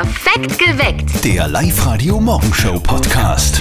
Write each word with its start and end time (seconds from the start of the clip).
Perfekt 0.00 0.58
geweckt. 0.58 1.24
Der 1.26 1.46
Live-Radio-Morgenshow-Podcast. 1.46 3.60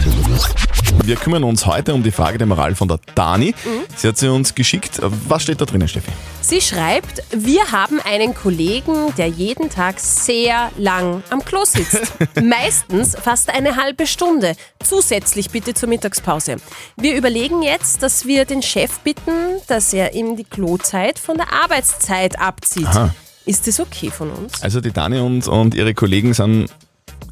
Wir 1.03 1.17
kümmern 1.17 1.43
uns 1.43 1.65
heute 1.65 1.93
um 1.93 2.01
die 2.01 2.11
Frage 2.11 2.37
der 2.37 2.47
Moral 2.47 2.75
von 2.75 2.87
der 2.87 3.01
Dani. 3.13 3.53
Sie 3.97 4.07
hat 4.07 4.17
sie 4.17 4.31
uns 4.31 4.55
geschickt. 4.55 5.01
Was 5.01 5.43
steht 5.43 5.59
da 5.59 5.65
drinnen, 5.65 5.89
Steffi? 5.89 6.11
Sie 6.39 6.61
schreibt, 6.61 7.23
wir 7.31 7.73
haben 7.73 7.99
einen 7.99 8.33
Kollegen, 8.33 9.13
der 9.17 9.27
jeden 9.27 9.69
Tag 9.69 9.99
sehr 9.99 10.71
lang 10.77 11.23
am 11.29 11.43
Klo 11.43 11.65
sitzt. 11.65 12.13
Meistens 12.41 13.17
fast 13.21 13.49
eine 13.49 13.75
halbe 13.75 14.07
Stunde. 14.07 14.55
Zusätzlich 14.81 15.49
bitte 15.49 15.73
zur 15.73 15.89
Mittagspause. 15.89 16.55
Wir 16.95 17.17
überlegen 17.17 17.63
jetzt, 17.63 18.01
dass 18.01 18.25
wir 18.25 18.45
den 18.45 18.61
Chef 18.61 18.99
bitten, 18.99 19.59
dass 19.67 19.91
er 19.91 20.13
ihm 20.13 20.37
die 20.37 20.45
Klozeit 20.45 21.19
von 21.19 21.35
der 21.35 21.51
Arbeitszeit 21.51 22.39
abzieht. 22.39 22.87
Aha. 22.87 23.13
Ist 23.45 23.67
das 23.67 23.79
okay 23.79 24.11
von 24.11 24.29
uns? 24.31 24.61
Also 24.61 24.81
die 24.81 24.91
Dani 24.91 25.19
und, 25.19 25.47
und 25.47 25.73
ihre 25.73 25.93
Kollegen 25.93 26.33
sind 26.33 26.69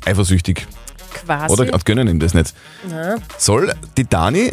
eifersüchtig. 0.06 0.66
Quasi. 1.14 1.54
Oder 1.54 1.74
und 1.74 1.86
gönnen 1.86 2.08
ihm 2.08 2.20
das 2.20 2.34
nicht. 2.34 2.54
Na, 2.88 3.16
Soll 3.38 3.74
die 3.98 4.08
Dani 4.08 4.52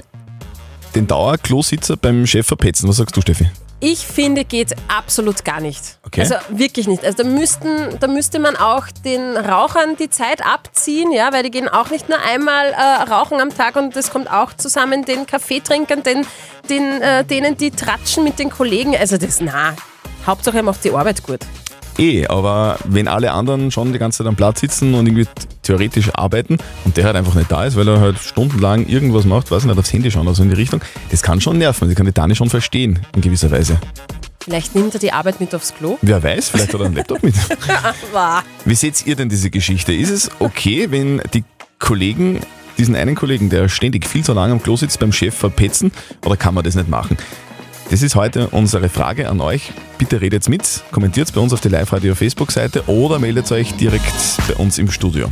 den 0.94 1.06
Dauerklositzer 1.06 1.96
beim 1.96 2.26
Chef 2.26 2.46
verpetzen? 2.46 2.88
Was 2.88 2.96
sagst 2.96 3.16
du, 3.16 3.20
Steffi? 3.20 3.50
Ich 3.80 4.06
finde, 4.06 4.46
geht 4.46 4.74
absolut 4.88 5.44
gar 5.44 5.60
nicht. 5.60 5.98
Okay. 6.06 6.20
Also 6.20 6.36
wirklich 6.48 6.86
nicht. 6.86 7.04
Also 7.04 7.22
da, 7.22 7.28
müssten, 7.28 7.98
da 8.00 8.06
müsste 8.06 8.38
man 8.38 8.56
auch 8.56 8.86
den 9.04 9.36
Rauchern 9.36 9.96
die 9.96 10.08
Zeit 10.08 10.42
abziehen, 10.42 11.12
ja, 11.12 11.32
weil 11.34 11.42
die 11.42 11.50
gehen 11.50 11.68
auch 11.68 11.90
nicht 11.90 12.08
nur 12.08 12.18
einmal 12.18 12.68
äh, 12.68 13.10
rauchen 13.10 13.42
am 13.42 13.54
Tag 13.54 13.76
und 13.76 13.94
das 13.94 14.10
kommt 14.10 14.30
auch 14.30 14.54
zusammen 14.54 15.04
den 15.04 15.26
Kaffeetrinkern, 15.26 16.02
den, 16.02 16.26
den, 16.70 17.02
äh, 17.02 17.24
denen, 17.24 17.58
die 17.58 17.72
tratschen 17.72 18.24
mit 18.24 18.38
den 18.38 18.48
Kollegen. 18.48 18.96
Also 18.96 19.18
das, 19.18 19.42
na, 19.42 19.76
Hauptsache 20.26 20.58
er 20.58 20.62
macht 20.62 20.84
die 20.84 20.92
Arbeit 20.92 21.22
gut. 21.22 21.40
Eh, 21.98 22.26
aber 22.26 22.78
wenn 22.84 23.06
alle 23.06 23.32
anderen 23.32 23.70
schon 23.70 23.92
die 23.92 23.98
ganze 23.98 24.18
Zeit 24.18 24.26
am 24.26 24.34
Platz 24.34 24.60
sitzen 24.60 24.94
und 24.94 25.06
irgendwie 25.06 25.26
theoretisch 25.62 26.10
arbeiten 26.12 26.58
und 26.84 26.96
der 26.96 27.04
halt 27.04 27.16
einfach 27.16 27.34
nicht 27.34 27.50
da 27.50 27.64
ist, 27.64 27.76
weil 27.76 27.86
er 27.86 28.00
halt 28.00 28.18
stundenlang 28.18 28.86
irgendwas 28.86 29.24
macht, 29.24 29.50
weiß 29.50 29.62
ich 29.62 29.68
nicht, 29.68 29.78
aufs 29.78 29.92
Handy 29.92 30.10
schauen, 30.10 30.26
also 30.26 30.42
in 30.42 30.48
die 30.48 30.56
Richtung, 30.56 30.80
das 31.10 31.22
kann 31.22 31.40
schon 31.40 31.58
nerven. 31.58 31.88
Das 31.88 31.96
kann 31.96 32.06
die 32.06 32.12
Dani 32.12 32.34
schon 32.34 32.50
verstehen, 32.50 32.98
in 33.14 33.20
gewisser 33.20 33.50
Weise. 33.50 33.78
Vielleicht 34.42 34.74
nimmt 34.74 34.92
er 34.92 35.00
die 35.00 35.12
Arbeit 35.12 35.40
mit 35.40 35.54
aufs 35.54 35.72
Klo. 35.74 35.98
Wer 36.02 36.22
weiß, 36.22 36.50
vielleicht 36.50 36.74
hat 36.74 36.80
er 36.80 36.86
einen 36.86 36.96
Laptop 36.96 37.22
mit. 37.22 37.34
Wow. 38.12 38.42
Wie 38.64 38.74
seht 38.74 39.06
ihr 39.06 39.16
denn 39.16 39.28
diese 39.28 39.50
Geschichte? 39.50 39.92
Ist 39.92 40.10
es 40.10 40.30
okay, 40.38 40.90
wenn 40.90 41.22
die 41.32 41.44
Kollegen 41.78 42.40
diesen 42.76 42.96
einen 42.96 43.14
Kollegen, 43.14 43.50
der 43.50 43.68
ständig 43.68 44.06
viel 44.06 44.24
zu 44.24 44.32
lange 44.32 44.52
am 44.52 44.62
Klo 44.62 44.76
sitzt, 44.76 44.98
beim 44.98 45.12
Chef 45.12 45.34
verpetzen 45.34 45.92
oder 46.24 46.36
kann 46.36 46.54
man 46.54 46.64
das 46.64 46.74
nicht 46.74 46.88
machen? 46.88 47.16
Das 47.90 48.02
ist 48.02 48.16
heute 48.16 48.48
unsere 48.48 48.88
Frage 48.88 49.28
an 49.28 49.40
euch. 49.40 49.72
Bitte 49.98 50.20
redet 50.20 50.48
mit, 50.48 50.82
kommentiert 50.90 51.32
bei 51.34 51.40
uns 51.40 51.52
auf 51.52 51.60
der 51.60 51.70
Live-Radio-Facebook-Seite 51.70 52.88
oder 52.88 53.18
meldet 53.18 53.52
euch 53.52 53.74
direkt 53.74 54.14
bei 54.48 54.54
uns 54.54 54.78
im 54.78 54.90
Studio. 54.90 55.28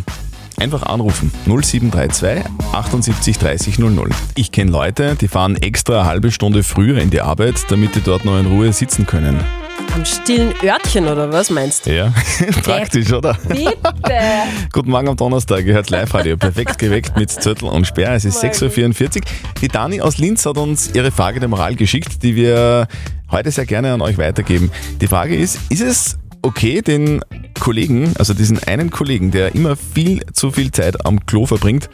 Einfach 0.58 0.82
anrufen 0.82 1.32
0732 1.46 2.44
78 2.72 3.38
30 3.38 3.78
00. 3.78 4.10
Ich 4.36 4.52
kenne 4.52 4.70
Leute, 4.70 5.16
die 5.16 5.28
fahren 5.28 5.56
extra 5.56 6.00
eine 6.00 6.08
halbe 6.08 6.30
Stunde 6.30 6.62
früher 6.62 6.98
in 6.98 7.10
die 7.10 7.22
Arbeit, 7.22 7.56
damit 7.68 7.94
die 7.94 8.00
dort 8.02 8.24
noch 8.24 8.38
in 8.38 8.46
Ruhe 8.46 8.72
sitzen 8.72 9.06
können. 9.06 9.40
Am 9.94 10.04
stillen 10.04 10.54
Örtchen 10.62 11.06
oder 11.06 11.32
was 11.32 11.50
meinst 11.50 11.86
du? 11.86 11.94
Ja, 11.94 12.12
praktisch, 12.62 13.12
oder? 13.12 13.36
Bitte. 13.46 13.74
Guten 14.72 14.90
Morgen 14.90 15.08
am 15.08 15.16
Donnerstag, 15.16 15.64
ihr 15.64 15.74
hört 15.74 15.90
Live-Radio. 15.90 16.36
Perfekt 16.36 16.78
geweckt 16.78 17.16
mit 17.16 17.30
Zettel 17.30 17.68
und 17.68 17.86
Sperr. 17.86 18.14
Es 18.14 18.24
ist 18.24 18.42
6.44 18.42 19.16
Uhr. 19.16 19.22
Die 19.60 19.68
Dani 19.68 20.00
aus 20.00 20.18
Linz 20.18 20.46
hat 20.46 20.56
uns 20.56 20.94
ihre 20.94 21.10
Frage 21.10 21.40
der 21.40 21.48
Moral 21.48 21.74
geschickt, 21.74 22.22
die 22.22 22.36
wir 22.36 22.88
heute 23.30 23.50
sehr 23.50 23.66
gerne 23.66 23.92
an 23.92 24.00
euch 24.00 24.18
weitergeben. 24.18 24.70
Die 25.00 25.06
Frage 25.06 25.36
ist, 25.36 25.58
ist 25.68 25.82
es 25.82 26.18
okay, 26.42 26.82
den 26.82 27.20
Kollegen, 27.60 28.14
also 28.18 28.34
diesen 28.34 28.62
einen 28.64 28.90
Kollegen, 28.90 29.30
der 29.30 29.54
immer 29.54 29.76
viel 29.76 30.24
zu 30.32 30.50
viel 30.50 30.72
Zeit 30.72 31.06
am 31.06 31.24
Klo 31.26 31.46
verbringt, 31.46 31.88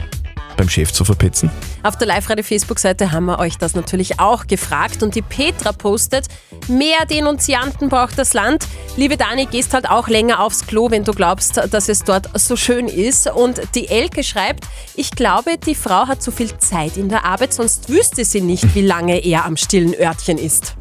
beim 0.58 0.68
Chef 0.68 0.92
zu 0.92 1.04
verpetzen? 1.04 1.50
Auf 1.82 1.96
der 1.96 2.06
Live-Radio-Facebook-Seite 2.08 3.12
haben 3.12 3.24
wir 3.24 3.38
euch 3.38 3.56
das 3.56 3.74
natürlich 3.74 4.20
auch 4.20 4.46
gefragt 4.46 5.02
und 5.02 5.14
die 5.14 5.22
Petra 5.22 5.72
postet, 5.72 6.26
mehr 6.68 7.06
Denunzianten 7.08 7.88
braucht 7.88 8.18
das 8.18 8.34
Land. 8.34 8.66
Liebe 8.96 9.16
Dani, 9.16 9.46
gehst 9.46 9.72
halt 9.72 9.88
auch 9.88 10.08
länger 10.08 10.40
aufs 10.40 10.66
Klo, 10.66 10.90
wenn 10.90 11.04
du 11.04 11.12
glaubst, 11.12 11.56
dass 11.70 11.88
es 11.88 12.00
dort 12.00 12.28
so 12.38 12.56
schön 12.56 12.88
ist. 12.88 13.30
Und 13.30 13.62
die 13.74 13.88
Elke 13.88 14.22
schreibt, 14.22 14.64
ich 14.94 15.12
glaube, 15.12 15.56
die 15.64 15.74
Frau 15.74 16.06
hat 16.06 16.22
zu 16.22 16.30
viel 16.30 16.56
Zeit 16.58 16.98
in 16.98 17.08
der 17.08 17.24
Arbeit, 17.24 17.54
sonst 17.54 17.88
wüsste 17.88 18.24
sie 18.24 18.42
nicht, 18.42 18.74
wie 18.74 18.82
lange 18.82 19.24
er 19.24 19.46
am 19.46 19.56
stillen 19.56 19.94
Örtchen 19.94 20.36
ist. 20.36 20.76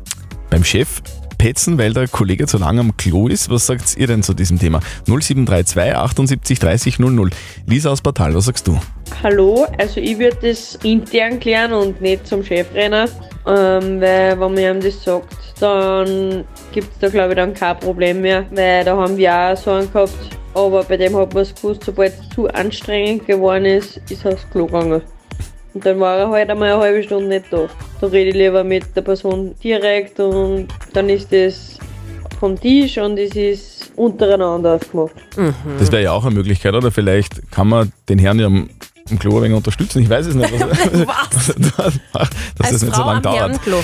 Beim 0.49 0.63
Chef 0.63 1.01
petzen, 1.37 1.77
weil 1.77 1.93
der 1.93 2.07
Kollege 2.07 2.47
zu 2.47 2.57
lange 2.57 2.81
am 2.81 2.97
Klo 2.97 3.27
ist. 3.27 3.49
Was 3.49 3.67
sagt 3.67 3.95
ihr 3.97 4.07
denn 4.07 4.23
zu 4.23 4.33
diesem 4.33 4.57
Thema? 4.57 4.79
0732 5.05 5.95
78 5.95 6.59
30 6.59 6.99
00. 6.99 7.29
Lisa 7.67 7.91
aus 7.91 8.01
Portal, 8.01 8.33
was 8.33 8.45
sagst 8.45 8.67
du? 8.67 8.79
Hallo, 9.23 9.65
also 9.77 9.99
ich 9.99 10.19
würde 10.19 10.37
das 10.41 10.75
intern 10.83 11.39
klären 11.39 11.73
und 11.73 12.01
nicht 12.01 12.27
zum 12.27 12.43
Chefrenner, 12.43 13.05
ähm, 13.47 13.99
weil 14.01 14.31
wenn 14.31 14.39
man 14.39 14.57
ihm 14.57 14.81
das 14.81 15.03
sagt, 15.03 15.35
dann 15.59 16.43
gibt 16.71 16.91
es 16.93 16.99
da 16.99 17.09
glaube 17.09 17.29
ich 17.29 17.35
dann 17.35 17.53
kein 17.53 17.79
Problem 17.79 18.21
mehr, 18.21 18.45
weil 18.51 18.83
da 18.83 18.95
haben 18.95 19.17
wir 19.17 19.33
auch 19.33 19.57
so 19.57 19.71
einen 19.71 19.91
gehabt, 19.91 20.13
aber 20.53 20.83
bei 20.83 20.97
dem 20.97 21.15
hat 21.15 21.33
man 21.33 21.43
es 21.43 21.55
gewusst, 21.55 21.83
sobald 21.83 22.13
es 22.13 22.29
zu 22.29 22.47
anstrengend 22.49 23.25
geworden 23.25 23.65
ist, 23.65 23.99
ist 24.09 24.25
er 24.25 24.33
aufs 24.33 24.49
Klo 24.51 24.65
gegangen. 24.65 25.01
Und 25.73 25.85
dann 25.85 25.99
war 25.99 26.17
er 26.17 26.29
halt 26.29 26.49
einmal 26.49 26.71
eine 26.71 26.81
halbe 26.81 27.03
Stunde 27.03 27.27
nicht 27.27 27.45
da. 27.51 27.67
Da 28.01 28.07
rede 28.07 28.29
ich 28.29 28.35
lieber 28.35 28.63
mit 28.63 28.95
der 28.95 29.01
Person 29.01 29.53
direkt 29.63 30.19
und 30.19 30.67
dann 30.93 31.09
ist 31.09 31.31
das 31.31 31.77
vom 32.39 32.59
Tisch 32.59 32.97
und 32.97 33.17
es 33.17 33.35
ist 33.35 33.91
untereinander 33.95 34.75
aufgemacht. 34.75 35.13
Das 35.79 35.91
wäre 35.91 36.03
ja 36.03 36.11
auch 36.11 36.25
eine 36.25 36.35
Möglichkeit, 36.35 36.73
oder? 36.73 36.91
Vielleicht 36.91 37.51
kann 37.51 37.67
man 37.67 37.91
den 38.09 38.19
Herrn 38.19 38.39
ja 38.39 38.49
am 39.11 39.19
Klo 39.19 39.37
ein 39.37 39.43
wenig 39.43 39.57
unterstützen. 39.57 40.01
Ich 40.01 40.09
weiß 40.09 40.27
es 40.27 40.35
nicht. 40.35 40.51
Was? 40.59 41.47
dass 41.47 41.99
das 42.57 42.71
Als 42.71 42.81
nicht 42.81 42.95
so 42.95 43.01
lange 43.01 43.21
dauert. 43.21 43.39
Herrenklo. 43.39 43.83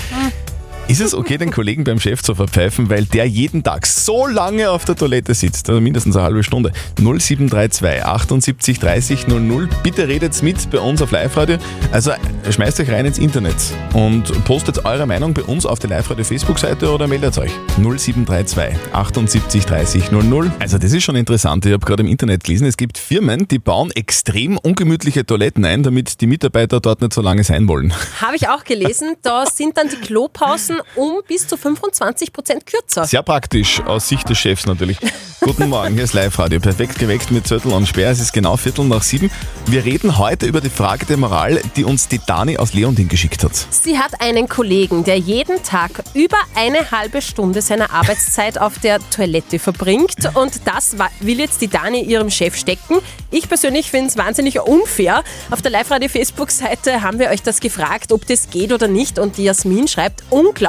Ist 0.89 0.99
es 0.99 1.15
okay, 1.15 1.37
den 1.37 1.49
Kollegen 1.49 1.85
beim 1.85 1.97
Chef 1.97 2.21
zu 2.21 2.35
verpfeifen, 2.35 2.89
weil 2.89 3.05
der 3.05 3.25
jeden 3.25 3.63
Tag 3.63 3.85
so 3.85 4.27
lange 4.27 4.69
auf 4.69 4.83
der 4.83 4.97
Toilette 4.97 5.33
sitzt? 5.33 5.69
Also 5.69 5.79
mindestens 5.79 6.17
eine 6.17 6.25
halbe 6.25 6.43
Stunde. 6.43 6.73
0732 6.99 8.03
78 8.03 8.79
30 8.79 9.27
00. 9.27 9.69
Bitte 9.81 10.09
redet 10.09 10.43
mit 10.43 10.69
bei 10.69 10.79
uns 10.79 11.01
auf 11.01 11.11
Live-Radio. 11.11 11.57
Also 11.93 12.11
schmeißt 12.49 12.81
euch 12.81 12.91
rein 12.91 13.05
ins 13.05 13.17
Internet 13.17 13.55
und 13.93 14.43
postet 14.43 14.83
eure 14.83 15.07
Meinung 15.07 15.33
bei 15.33 15.43
uns 15.43 15.65
auf 15.65 15.79
der 15.79 15.89
Live-Radio 15.89 16.25
Facebook-Seite 16.25 16.91
oder 16.91 17.07
meldet 17.07 17.37
euch. 17.37 17.51
0732 17.77 18.77
78 18.91 19.65
30 19.65 20.11
00. 20.11 20.51
Also 20.59 20.77
das 20.77 20.91
ist 20.91 21.03
schon 21.03 21.15
interessant. 21.15 21.65
Ich 21.65 21.71
habe 21.71 21.85
gerade 21.85 22.03
im 22.03 22.09
Internet 22.09 22.43
gelesen, 22.43 22.67
es 22.67 22.75
gibt 22.75 22.97
Firmen, 22.97 23.47
die 23.47 23.57
bauen 23.57 23.89
extrem 23.91 24.57
ungemütliche 24.57 25.25
Toiletten 25.25 25.63
ein, 25.63 25.81
damit 25.81 26.19
die 26.19 26.27
Mitarbeiter 26.27 26.81
dort 26.81 26.99
nicht 26.99 27.13
so 27.13 27.21
lange 27.21 27.45
sein 27.45 27.69
wollen. 27.69 27.93
Habe 28.19 28.35
ich 28.35 28.49
auch 28.49 28.65
gelesen, 28.65 29.15
da 29.21 29.45
sind 29.45 29.77
dann 29.77 29.87
die 29.87 29.95
Klopausen 29.95 30.72
um 30.95 31.21
bis 31.27 31.47
zu 31.47 31.57
25 31.57 32.33
Prozent 32.33 32.65
kürzer. 32.65 33.05
Sehr 33.05 33.23
praktisch, 33.23 33.81
aus 33.81 34.07
Sicht 34.07 34.29
des 34.29 34.37
Chefs 34.37 34.65
natürlich. 34.65 34.97
Guten 35.41 35.67
Morgen, 35.67 35.93
hier 35.95 36.05
ist 36.05 36.13
Live-Radio. 36.13 36.59
Perfekt 36.61 36.97
geweckt 36.97 37.29
mit 37.29 37.45
Zettel 37.45 37.73
und 37.73 37.85
Sperr. 37.85 38.11
Es 38.11 38.21
ist 38.21 38.31
genau 38.31 38.55
Viertel 38.55 38.85
nach 38.85 39.03
sieben. 39.03 39.29
Wir 39.65 39.83
reden 39.83 40.17
heute 40.17 40.45
über 40.45 40.61
die 40.61 40.69
Frage 40.69 41.05
der 41.05 41.17
Moral, 41.17 41.61
die 41.75 41.83
uns 41.83 42.07
die 42.07 42.19
Dani 42.25 42.57
aus 42.57 42.73
Leonding 42.73 43.09
geschickt 43.09 43.43
hat. 43.43 43.51
Sie 43.53 43.99
hat 43.99 44.21
einen 44.21 44.47
Kollegen, 44.47 45.03
der 45.03 45.17
jeden 45.17 45.61
Tag 45.61 46.03
über 46.13 46.37
eine 46.55 46.91
halbe 46.91 47.21
Stunde 47.21 47.61
seiner 47.61 47.91
Arbeitszeit 47.91 48.57
auf 48.57 48.79
der 48.79 48.99
Toilette 49.09 49.59
verbringt 49.59 50.15
und 50.33 50.61
das 50.65 50.95
will 51.19 51.39
jetzt 51.39 51.59
die 51.61 51.67
Dani 51.67 52.01
ihrem 52.01 52.31
Chef 52.31 52.55
stecken. 52.55 52.99
Ich 53.29 53.49
persönlich 53.49 53.91
finde 53.91 54.07
es 54.07 54.17
wahnsinnig 54.17 54.61
unfair. 54.61 55.23
Auf 55.51 55.61
der 55.61 55.71
Live-Radio-Facebook-Seite 55.71 57.01
haben 57.01 57.19
wir 57.19 57.29
euch 57.29 57.41
das 57.41 57.59
gefragt, 57.59 58.11
ob 58.13 58.25
das 58.27 58.49
geht 58.49 58.71
oder 58.71 58.87
nicht 58.87 59.19
und 59.19 59.37
die 59.37 59.43
Jasmin 59.43 59.87
schreibt, 59.87 60.23
unglaublich. 60.29 60.62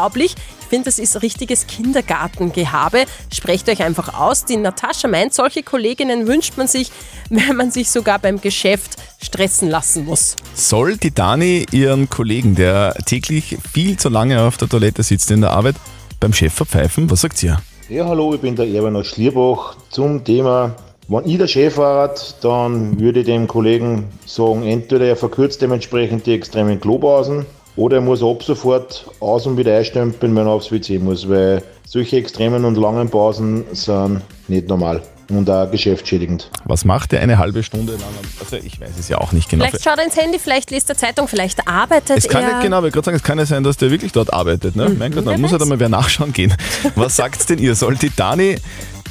Ich 0.65 0.69
finde, 0.69 0.87
das 0.87 0.99
ist 0.99 1.22
richtiges 1.22 1.66
Kindergartengehabe. 1.66 3.05
Sprecht 3.32 3.69
euch 3.69 3.82
einfach 3.82 4.19
aus. 4.19 4.44
Die 4.44 4.56
Natascha 4.56 5.09
meint, 5.09 5.32
solche 5.32 5.62
Kolleginnen 5.62 6.27
wünscht 6.27 6.56
man 6.56 6.66
sich, 6.66 6.91
wenn 7.31 7.56
man 7.56 7.70
sich 7.70 7.91
sogar 7.91 8.19
beim 8.19 8.41
Geschäft 8.41 8.96
stressen 9.23 9.70
lassen 9.70 10.05
muss. 10.05 10.37
Soll 10.55 10.96
die 10.96 11.14
Dani 11.14 11.67
ihren 11.70 12.11
Kollegen, 12.11 12.55
der 12.55 12.94
täglich 13.06 13.56
viel 13.73 13.96
zu 13.99 14.08
lange 14.08 14.43
auf 14.43 14.56
der 14.56 14.69
Toilette 14.69 15.02
sitzt 15.02 15.31
in 15.31 15.41
der 15.41 15.50
Arbeit, 15.50 15.76
beim 16.19 16.32
Chef 16.32 16.52
verpfeifen? 16.52 17.11
Was 17.11 17.20
sagt 17.20 17.43
ihr? 17.43 17.61
Ja, 17.88 18.06
hallo, 18.06 18.35
ich 18.35 18.40
bin 18.40 18.56
der 18.56 18.67
Erwin 18.67 18.97
aus 18.97 19.06
Schlierbach. 19.08 19.76
Zum 19.90 20.25
Thema, 20.25 20.75
wenn 21.08 21.29
ich 21.29 21.38
der 21.38 21.47
Chef 21.47 21.76
war, 21.76 22.14
dann 22.40 22.99
würde 22.99 23.20
ich 23.20 23.26
dem 23.26 23.47
Kollegen 23.47 24.06
sagen, 24.26 24.64
entweder 24.64 25.06
er 25.06 25.17
verkürzt 25.17 25.61
dementsprechend 25.62 26.26
die 26.26 26.32
extremen 26.32 26.81
Klopausen 26.81 27.47
oder 27.76 27.97
er 27.97 28.03
muss 28.03 28.23
ab 28.23 28.43
sofort 28.43 29.06
aus 29.21 29.47
und 29.47 29.56
wieder 29.56 29.76
einstempeln, 29.76 30.35
wenn 30.37 30.47
er 30.47 30.53
aufs 30.53 30.71
WC 30.71 30.99
muss, 30.99 31.29
weil 31.29 31.62
solche 31.87 32.17
extremen 32.17 32.65
und 32.65 32.76
langen 32.76 33.09
Pausen 33.11 33.65
sind 33.73 34.23
nicht 34.49 34.69
normal 34.69 35.03
und 35.31 35.49
auch 35.49 35.71
geschäftsschädigend. 35.71 36.50
Was 36.65 36.85
macht 36.85 37.12
er 37.12 37.21
eine 37.21 37.38
halbe 37.38 37.62
Stunde 37.62 37.93
lang? 37.93 38.03
Also 38.41 38.56
ich 38.56 38.81
weiß 38.81 38.91
es 38.99 39.09
ja 39.09 39.19
auch 39.19 39.32
nicht 39.32 39.49
genau. 39.49 39.65
Vielleicht 39.65 39.85
schaut 39.85 39.99
er 39.99 40.05
ins 40.05 40.17
Handy, 40.17 40.38
vielleicht 40.38 40.71
liest 40.71 40.88
er 40.91 40.97
Zeitung, 40.97 41.29
vielleicht 41.29 41.67
arbeitet 41.67 42.19
Es 42.19 42.29
kann 42.29 42.43
er. 42.43 42.53
nicht 42.55 42.62
genau, 42.62 42.79
aber 42.79 42.88
ich 42.88 42.93
gerade 42.93 43.06
sagen, 43.06 43.17
es 43.17 43.23
kann 43.23 43.38
ja 43.38 43.47
sein, 43.47 43.65
dass 43.65 43.76
der 43.76 43.91
wirklich 43.91 44.12
dort 44.12 44.32
arbeitet. 44.32 44.76
Ne? 44.76 44.94
mein 44.99 45.12
Gott, 45.12 45.26
da 45.26 45.31
wer 45.31 45.38
muss 45.38 45.53
halt 45.53 45.62
einmal 45.62 45.81
wer 45.81 45.88
nachschauen 45.88 46.32
gehen. 46.32 46.55
Was 46.94 47.17
sagt 47.17 47.49
denn 47.49 47.59
ihr? 47.59 47.75
Soll 47.75 47.97
die 47.97 48.11
Dani 48.15 48.56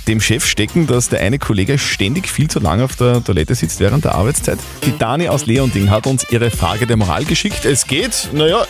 dem 0.08 0.22
Chef 0.22 0.46
stecken, 0.46 0.88
dass 0.88 1.10
der 1.10 1.20
eine 1.20 1.40
Kollege 1.40 1.78
ständig 1.78 2.28
viel 2.28 2.50
zu 2.50 2.60
lange 2.60 2.84
auf 2.84 2.96
der 2.96 3.24
Toilette 3.24 3.56
sitzt 3.56 3.80
während 3.80 4.06
der 4.06 4.16
Arbeitszeit? 4.16 4.60
Die 4.86 4.98
Dani 4.98 5.30
aus 5.30 5.46
Leonding 5.46 5.90
hat 5.90 6.08
uns 6.08 6.26
ihre 6.30 6.52
Frage 6.52 6.88
der 6.88 6.98
Moral 6.98 7.26
geschickt. 7.26 7.66
Es 7.66 7.88
geht, 7.88 8.30
naja, 8.34 8.66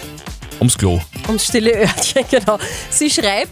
ums 0.60 0.78
Klo. 0.78 1.02
Ums 1.28 1.46
stille 1.46 1.72
Örtchen, 1.74 2.26
genau. 2.32 2.58
Sie 2.90 3.10
schreibt, 3.10 3.52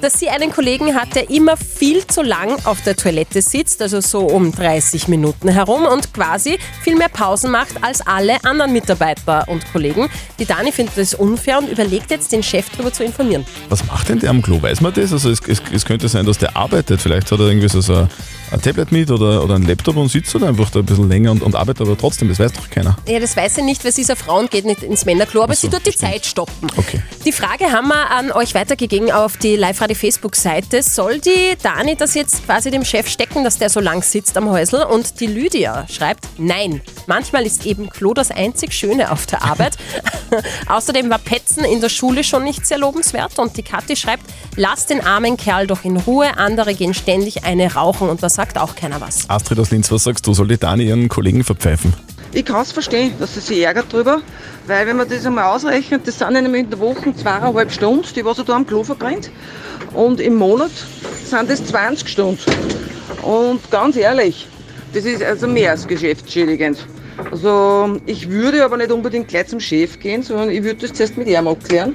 dass 0.00 0.18
sie 0.18 0.28
einen 0.28 0.50
Kollegen 0.50 0.94
hat, 0.94 1.14
der 1.14 1.30
immer 1.30 1.56
viel 1.56 2.06
zu 2.06 2.22
lang 2.22 2.58
auf 2.64 2.82
der 2.82 2.96
Toilette 2.96 3.42
sitzt, 3.42 3.82
also 3.82 4.00
so 4.00 4.20
um 4.20 4.52
30 4.52 5.08
Minuten 5.08 5.48
herum 5.48 5.84
und 5.84 6.12
quasi 6.12 6.58
viel 6.82 6.96
mehr 6.96 7.08
Pausen 7.08 7.50
macht 7.50 7.82
als 7.82 8.00
alle 8.06 8.42
anderen 8.44 8.72
Mitarbeiter 8.72 9.46
und 9.48 9.70
Kollegen. 9.72 10.08
Die 10.38 10.46
Dani 10.46 10.72
findet 10.72 10.96
das 10.96 11.14
unfair 11.14 11.58
und 11.58 11.68
überlegt 11.68 12.10
jetzt, 12.10 12.32
den 12.32 12.42
Chef 12.42 12.66
darüber 12.70 12.92
zu 12.92 13.04
informieren. 13.04 13.44
Was 13.68 13.84
macht 13.86 14.08
denn 14.08 14.18
der 14.18 14.30
am 14.30 14.42
Klo? 14.42 14.60
Weiß 14.60 14.80
man 14.80 14.92
das? 14.94 15.12
Also 15.12 15.30
es, 15.30 15.40
es, 15.46 15.62
es 15.72 15.84
könnte 15.84 16.08
sein, 16.08 16.24
dass 16.24 16.38
der 16.38 16.56
arbeitet. 16.56 17.00
Vielleicht 17.00 17.30
hat 17.30 17.38
er 17.38 17.46
irgendwie 17.46 17.68
so, 17.68 17.80
so 17.80 18.08
ein 18.52 18.60
Tablet 18.60 18.92
mit 18.92 19.10
oder, 19.10 19.42
oder 19.44 19.54
ein 19.54 19.62
Laptop 19.62 19.96
und 19.96 20.08
sitzt 20.08 20.34
dann 20.34 20.44
einfach 20.44 20.70
da 20.70 20.80
ein 20.80 20.86
bisschen 20.86 21.08
länger 21.08 21.30
und, 21.30 21.42
und 21.42 21.54
arbeitet 21.54 21.82
aber 21.82 21.96
trotzdem. 21.96 22.28
Das 22.28 22.38
weiß 22.38 22.52
doch 22.52 22.68
keiner. 22.70 22.96
Ja, 23.06 23.18
das 23.18 23.36
weiß 23.36 23.56
sie 23.56 23.62
nicht, 23.62 23.84
weil 23.84 23.92
sie 23.92 24.02
ist 24.02 24.10
eine 24.10 24.16
Frau 24.16 24.38
und 24.38 24.50
geht 24.50 24.64
nicht 24.64 24.82
ins 24.82 25.04
Männerklo, 25.04 25.42
aber 25.42 25.54
so, 25.54 25.62
sie 25.62 25.68
tut 25.68 25.86
die 25.86 25.92
stimmt. 25.92 26.12
Zeit 26.12 26.26
stoppen. 26.26 26.68
Okay. 26.76 27.02
Die 27.24 27.32
Frage 27.32 27.72
haben 27.72 27.88
wir 27.88 28.10
an 28.10 28.32
euch 28.32 28.54
weitergegeben 28.54 29.10
auf 29.10 29.36
die 29.36 29.56
Live-Radio-Facebook-Seite. 29.56 30.82
Soll 30.82 31.20
die 31.20 31.56
Dani 31.62 31.96
das 31.96 32.14
jetzt 32.14 32.44
quasi 32.46 32.70
dem 32.70 32.84
Chef 32.84 33.08
stecken, 33.08 33.44
dass 33.44 33.58
der 33.58 33.70
so 33.70 33.80
lang 33.80 34.02
sitzt 34.02 34.36
am 34.36 34.50
Häusl? 34.50 34.82
Und 34.82 35.20
die 35.20 35.26
Lydia 35.26 35.86
schreibt, 35.88 36.26
nein. 36.38 36.80
Manchmal 37.06 37.46
ist 37.46 37.66
eben 37.66 37.88
Klo 37.90 38.14
das 38.14 38.30
einzig 38.30 38.72
Schöne 38.72 39.10
auf 39.12 39.26
der 39.26 39.42
Arbeit. 39.42 39.76
Außerdem 40.68 41.10
war 41.10 41.18
Petzen 41.18 41.64
in 41.64 41.80
der 41.80 41.88
Schule 41.88 42.24
schon 42.24 42.44
nicht 42.44 42.66
sehr 42.66 42.78
lobenswert. 42.78 43.38
Und 43.38 43.56
die 43.56 43.62
Kathi 43.62 43.96
schreibt, 43.96 44.24
lass 44.56 44.86
den 44.86 45.00
armen 45.00 45.36
Kerl 45.36 45.66
doch 45.66 45.84
in 45.84 45.96
Ruhe. 45.96 46.36
Andere 46.36 46.74
gehen 46.74 46.94
ständig 46.94 47.44
eine 47.44 47.74
rauchen 47.74 48.08
und 48.08 48.22
da 48.22 48.28
sagt 48.40 48.56
auch 48.56 48.74
keiner 48.74 49.02
was. 49.02 49.28
Astrid 49.28 49.58
aus 49.58 49.70
Linz, 49.70 49.92
was 49.92 50.04
sagst 50.04 50.26
du? 50.26 50.32
Soll 50.32 50.48
die 50.48 50.56
Dani 50.56 50.84
ihren 50.84 51.10
Kollegen 51.10 51.44
verpfeifen? 51.44 51.92
Ich 52.32 52.46
kann 52.46 52.62
es 52.62 52.72
verstehen, 52.72 53.12
dass 53.18 53.34
sie 53.34 53.40
sich 53.40 53.62
ärgert 53.62 53.92
drüber, 53.92 54.22
weil 54.66 54.86
wenn 54.86 54.96
man 54.96 55.06
das 55.06 55.26
einmal 55.26 55.44
ausrechnet, 55.44 56.08
das 56.08 56.18
sind 56.18 56.32
ja 56.32 56.40
nämlich 56.40 56.62
in 56.62 56.70
der 56.70 56.78
Woche 56.78 57.14
zweieinhalb 57.14 57.70
Stunden, 57.70 58.06
die 58.16 58.24
was 58.24 58.38
er 58.38 58.44
da 58.44 58.54
am 58.54 58.66
Klo 58.66 58.82
verbrennt. 58.82 59.30
Und 59.92 60.20
im 60.20 60.36
Monat 60.36 60.70
sind 61.22 61.50
das 61.50 61.66
20 61.66 62.08
Stunden. 62.08 62.40
Und 63.20 63.70
ganz 63.70 63.96
ehrlich, 63.96 64.48
das 64.94 65.04
ist 65.04 65.22
also 65.22 65.46
mehr 65.46 65.72
als 65.72 65.86
geschäftsschädigend. 65.86 66.78
Also 67.30 68.00
ich 68.06 68.30
würde 68.30 68.64
aber 68.64 68.78
nicht 68.78 68.90
unbedingt 68.90 69.28
gleich 69.28 69.48
zum 69.48 69.60
Chef 69.60 70.00
gehen, 70.00 70.22
sondern 70.22 70.48
ich 70.48 70.62
würde 70.62 70.86
das 70.86 70.94
zuerst 70.94 71.18
mit 71.18 71.28
ihm 71.28 71.46
abklären. 71.46 71.94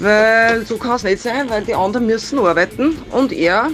Weil 0.00 0.64
so 0.64 0.78
kann 0.78 0.96
es 0.96 1.02
nicht 1.02 1.20
sein, 1.20 1.50
weil 1.50 1.64
die 1.64 1.74
anderen 1.74 2.06
müssen 2.06 2.38
arbeiten 2.38 2.96
und 3.10 3.30
er 3.30 3.68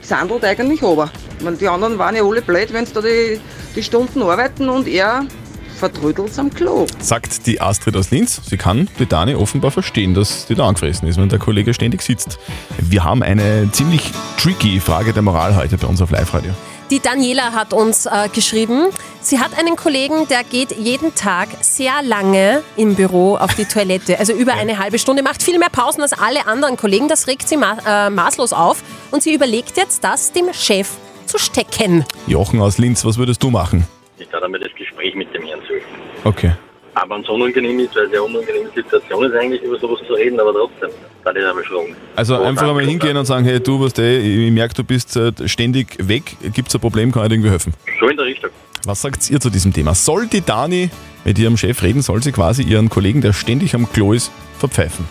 sandelt 0.00 0.44
eigentlich 0.44 0.82
aber. 0.82 1.10
Meine, 1.42 1.56
die 1.56 1.68
anderen 1.68 1.98
waren 1.98 2.16
ja 2.16 2.22
alle 2.22 2.42
blöd, 2.42 2.72
wenn 2.72 2.86
sie 2.86 2.92
da 2.92 3.00
die, 3.00 3.40
die 3.74 3.82
Stunden 3.82 4.22
arbeiten 4.22 4.68
und 4.68 4.88
er 4.88 5.26
vertrödelt 5.76 6.36
am 6.38 6.52
Klo. 6.52 6.86
Sagt 6.98 7.46
die 7.46 7.60
Astrid 7.60 7.96
aus 7.96 8.10
Linz. 8.10 8.40
Sie 8.48 8.56
kann 8.56 8.88
die 8.98 9.06
Dani 9.06 9.34
offenbar 9.34 9.70
verstehen, 9.70 10.14
dass 10.14 10.46
die 10.46 10.54
da 10.54 10.66
angefressen 10.66 11.06
ist, 11.06 11.18
wenn 11.18 11.28
der 11.28 11.38
Kollege 11.38 11.74
ständig 11.74 12.02
sitzt. 12.02 12.38
Wir 12.78 13.04
haben 13.04 13.22
eine 13.22 13.68
ziemlich 13.72 14.10
tricky 14.38 14.80
Frage 14.80 15.12
der 15.12 15.22
Moral 15.22 15.54
heute 15.56 15.76
bei 15.76 15.86
uns 15.86 16.00
auf 16.00 16.10
Live-Radio. 16.10 16.52
Die 16.90 17.00
Daniela 17.00 17.52
hat 17.52 17.72
uns 17.72 18.06
äh, 18.06 18.28
geschrieben, 18.32 18.86
sie 19.20 19.40
hat 19.40 19.58
einen 19.58 19.74
Kollegen, 19.74 20.28
der 20.28 20.44
geht 20.44 20.70
jeden 20.70 21.16
Tag 21.16 21.48
sehr 21.60 22.00
lange 22.04 22.62
im 22.76 22.94
Büro 22.94 23.34
auf 23.36 23.56
die 23.56 23.64
Toilette, 23.64 24.20
also 24.20 24.32
über 24.32 24.54
eine 24.54 24.78
halbe 24.78 25.00
Stunde, 25.00 25.24
macht 25.24 25.42
viel 25.42 25.58
mehr 25.58 25.68
Pausen 25.68 26.02
als 26.02 26.12
alle 26.12 26.46
anderen 26.46 26.76
Kollegen. 26.76 27.08
Das 27.08 27.26
regt 27.26 27.48
sie 27.48 27.56
ma 27.56 27.76
äh, 27.84 28.08
maßlos 28.08 28.52
auf 28.52 28.84
und 29.10 29.20
sie 29.20 29.34
überlegt 29.34 29.76
jetzt, 29.76 30.04
das 30.04 30.30
dem 30.30 30.52
Chef 30.52 30.90
zu 31.26 31.38
stecken. 31.38 32.04
Jochen 32.26 32.60
aus 32.60 32.78
Linz, 32.78 33.04
was 33.04 33.18
würdest 33.18 33.42
du 33.42 33.50
machen? 33.50 33.86
Ich 34.18 34.28
darf 34.28 34.42
einmal 34.42 34.60
das 34.60 34.72
Gespräch 34.76 35.14
mit 35.14 35.32
dem 35.34 35.42
Herrn 35.42 35.60
suchen. 35.60 36.00
Okay. 36.24 36.52
Aber 36.94 37.16
wenn 37.16 37.22
es 37.22 37.28
unangenehm 37.28 37.78
ist, 37.80 37.94
weil 37.94 38.04
es 38.04 38.12
ja 38.12 38.24
eine 38.24 38.34
unangenehme 38.34 38.70
Situation 38.74 39.24
ist 39.24 39.34
eigentlich, 39.34 39.62
über 39.62 39.78
sowas 39.78 39.98
zu 40.06 40.14
reden, 40.14 40.40
aber 40.40 40.54
trotzdem, 40.54 40.88
kann 41.22 41.36
ich 41.36 41.44
einmal 41.44 41.64
fragen. 41.64 41.94
Also 42.14 42.34
Was 42.34 42.46
einfach 42.46 42.68
einmal 42.68 42.86
hingehen 42.86 43.16
und 43.18 43.26
sagen, 43.26 43.44
hey 43.44 43.60
du, 43.60 43.78
was 43.80 43.92
ich, 43.98 44.24
ich 44.24 44.50
merke, 44.50 44.74
du 44.74 44.82
bist 44.82 45.14
äh, 45.16 45.32
ständig 45.46 45.96
weg, 45.98 46.36
gibt 46.54 46.68
es 46.68 46.74
ein 46.74 46.80
Problem, 46.80 47.12
kann 47.12 47.24
ich 47.24 47.28
dir 47.28 47.34
irgendwie 47.34 47.50
helfen? 47.50 47.74
So 48.00 48.08
in 48.08 48.16
der 48.16 48.24
Richtung. 48.24 48.50
Was 48.86 49.02
sagt 49.02 49.28
ihr 49.30 49.40
zu 49.40 49.50
diesem 49.50 49.74
Thema? 49.74 49.94
Soll 49.94 50.26
die 50.26 50.40
Dani 50.40 50.88
mit 51.24 51.38
ihrem 51.38 51.56
Chef 51.58 51.82
reden, 51.82 52.00
soll 52.00 52.22
sie 52.22 52.32
quasi 52.32 52.62
ihren 52.62 52.88
Kollegen, 52.88 53.20
der 53.20 53.34
ständig 53.34 53.74
am 53.74 53.92
Klo 53.92 54.12
ist, 54.14 54.30
verpfeifen? 54.58 55.06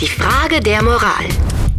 Die 0.00 0.06
Frage 0.06 0.60
der 0.60 0.82
Moral. 0.82 1.24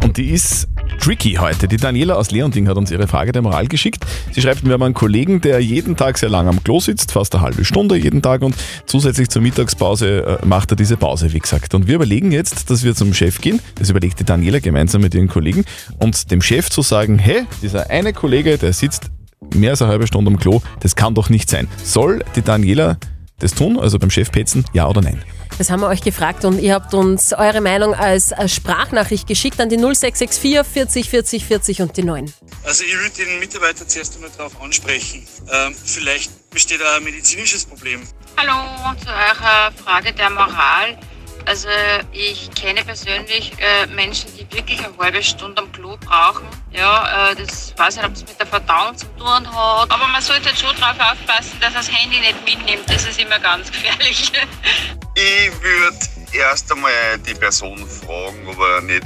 Und 0.02 0.16
die 0.16 0.30
ist 0.30 0.68
tricky 1.02 1.32
heute. 1.34 1.66
Die 1.66 1.78
Daniela 1.78 2.14
aus 2.14 2.30
Leonding 2.30 2.68
hat 2.68 2.76
uns 2.76 2.92
ihre 2.92 3.08
Frage 3.08 3.32
der 3.32 3.42
Moral 3.42 3.66
geschickt. 3.66 4.06
Sie 4.30 4.40
schreibt, 4.40 4.64
wir 4.64 4.72
haben 4.72 4.84
einen 4.84 4.94
Kollegen, 4.94 5.40
der 5.40 5.58
jeden 5.58 5.96
Tag 5.96 6.16
sehr 6.16 6.28
lang 6.28 6.46
am 6.46 6.62
Klo 6.62 6.78
sitzt, 6.78 7.10
fast 7.10 7.34
eine 7.34 7.42
halbe 7.42 7.64
Stunde 7.64 7.96
jeden 7.96 8.22
Tag 8.22 8.42
und 8.42 8.54
zusätzlich 8.86 9.28
zur 9.28 9.42
Mittagspause 9.42 10.38
äh, 10.40 10.46
macht 10.46 10.70
er 10.70 10.76
diese 10.76 10.96
Pause, 10.96 11.32
wie 11.32 11.40
gesagt. 11.40 11.74
Und 11.74 11.88
wir 11.88 11.96
überlegen 11.96 12.30
jetzt, 12.30 12.70
dass 12.70 12.84
wir 12.84 12.94
zum 12.94 13.14
Chef 13.14 13.40
gehen, 13.40 13.58
das 13.74 13.90
überlegt 13.90 14.20
die 14.20 14.24
Daniela 14.24 14.60
gemeinsam 14.60 15.02
mit 15.02 15.12
ihren 15.12 15.26
Kollegen, 15.26 15.64
und 15.98 16.30
dem 16.30 16.40
Chef 16.40 16.70
zu 16.70 16.82
sagen, 16.82 17.18
hey, 17.18 17.46
dieser 17.62 17.90
eine 17.90 18.12
Kollege, 18.12 18.56
der 18.56 18.72
sitzt 18.72 19.10
mehr 19.52 19.70
als 19.70 19.82
eine 19.82 19.90
halbe 19.90 20.06
Stunde 20.06 20.30
am 20.30 20.38
Klo, 20.38 20.62
das 20.80 20.94
kann 20.94 21.16
doch 21.16 21.30
nicht 21.30 21.50
sein. 21.50 21.66
Soll 21.82 22.22
die 22.36 22.42
Daniela 22.42 22.96
das 23.40 23.54
tun, 23.54 23.76
also 23.76 23.98
beim 23.98 24.10
Chef 24.10 24.30
petzen, 24.30 24.64
ja 24.72 24.88
oder 24.88 25.00
nein? 25.00 25.20
Das 25.58 25.70
haben 25.70 25.80
wir 25.80 25.88
euch 25.88 26.00
gefragt 26.00 26.44
und 26.44 26.58
ihr 26.58 26.74
habt 26.74 26.94
uns 26.94 27.32
eure 27.32 27.60
Meinung 27.60 27.94
als 27.94 28.32
Sprachnachricht 28.46 29.26
geschickt 29.26 29.60
an 29.60 29.68
die 29.68 29.76
0664 29.76 30.64
40 30.72 31.08
40 31.10 31.44
40 31.44 31.82
und 31.82 31.96
die 31.96 32.02
9. 32.02 32.32
Also 32.64 32.84
ich 32.84 32.98
würde 32.98 33.10
den 33.10 33.38
Mitarbeiter 33.38 33.86
zuerst 33.86 34.16
einmal 34.16 34.30
darauf 34.36 34.60
ansprechen. 34.60 35.26
Ähm, 35.52 35.74
vielleicht 35.84 36.50
besteht 36.50 36.80
da 36.80 36.96
ein 36.96 37.04
medizinisches 37.04 37.64
Problem. 37.64 38.02
Hallo 38.36 38.94
zu 38.98 39.08
eurer 39.08 39.72
Frage 39.72 40.12
der 40.12 40.30
Moral. 40.30 40.98
Also 41.44 41.68
ich 42.12 42.50
kenne 42.54 42.84
persönlich 42.84 43.52
äh, 43.58 43.86
Menschen, 43.86 44.30
die 44.36 44.50
wirklich 44.54 44.84
eine 44.84 44.96
halbe 44.98 45.22
Stunde 45.22 45.60
am 45.60 45.72
Klo 45.72 45.96
brauchen. 45.96 46.46
Ja, 46.70 47.30
äh, 47.30 47.36
das 47.36 47.74
weiß 47.76 47.96
nicht, 47.96 48.06
ob 48.06 48.12
es 48.12 48.20
mit 48.20 48.38
der 48.38 48.46
Verdauung 48.46 48.96
zu 48.96 49.06
tun 49.18 49.46
hat. 49.46 49.90
Aber 49.90 50.06
man 50.08 50.22
sollte 50.22 50.54
schon 50.56 50.74
darauf 50.78 50.98
aufpassen, 51.00 51.58
dass 51.60 51.74
das 51.74 51.90
Handy 51.90 52.20
nicht 52.20 52.44
mitnimmt. 52.44 52.88
Das 52.88 53.06
ist 53.06 53.20
immer 53.20 53.38
ganz 53.38 53.70
gefährlich. 53.70 54.32
Ich 55.14 55.52
würde 55.62 55.98
erst 56.32 56.72
einmal 56.72 57.18
die 57.18 57.34
Person 57.34 57.86
fragen, 57.86 58.48
ob 58.48 58.58
er 58.60 58.80
nicht 58.80 59.04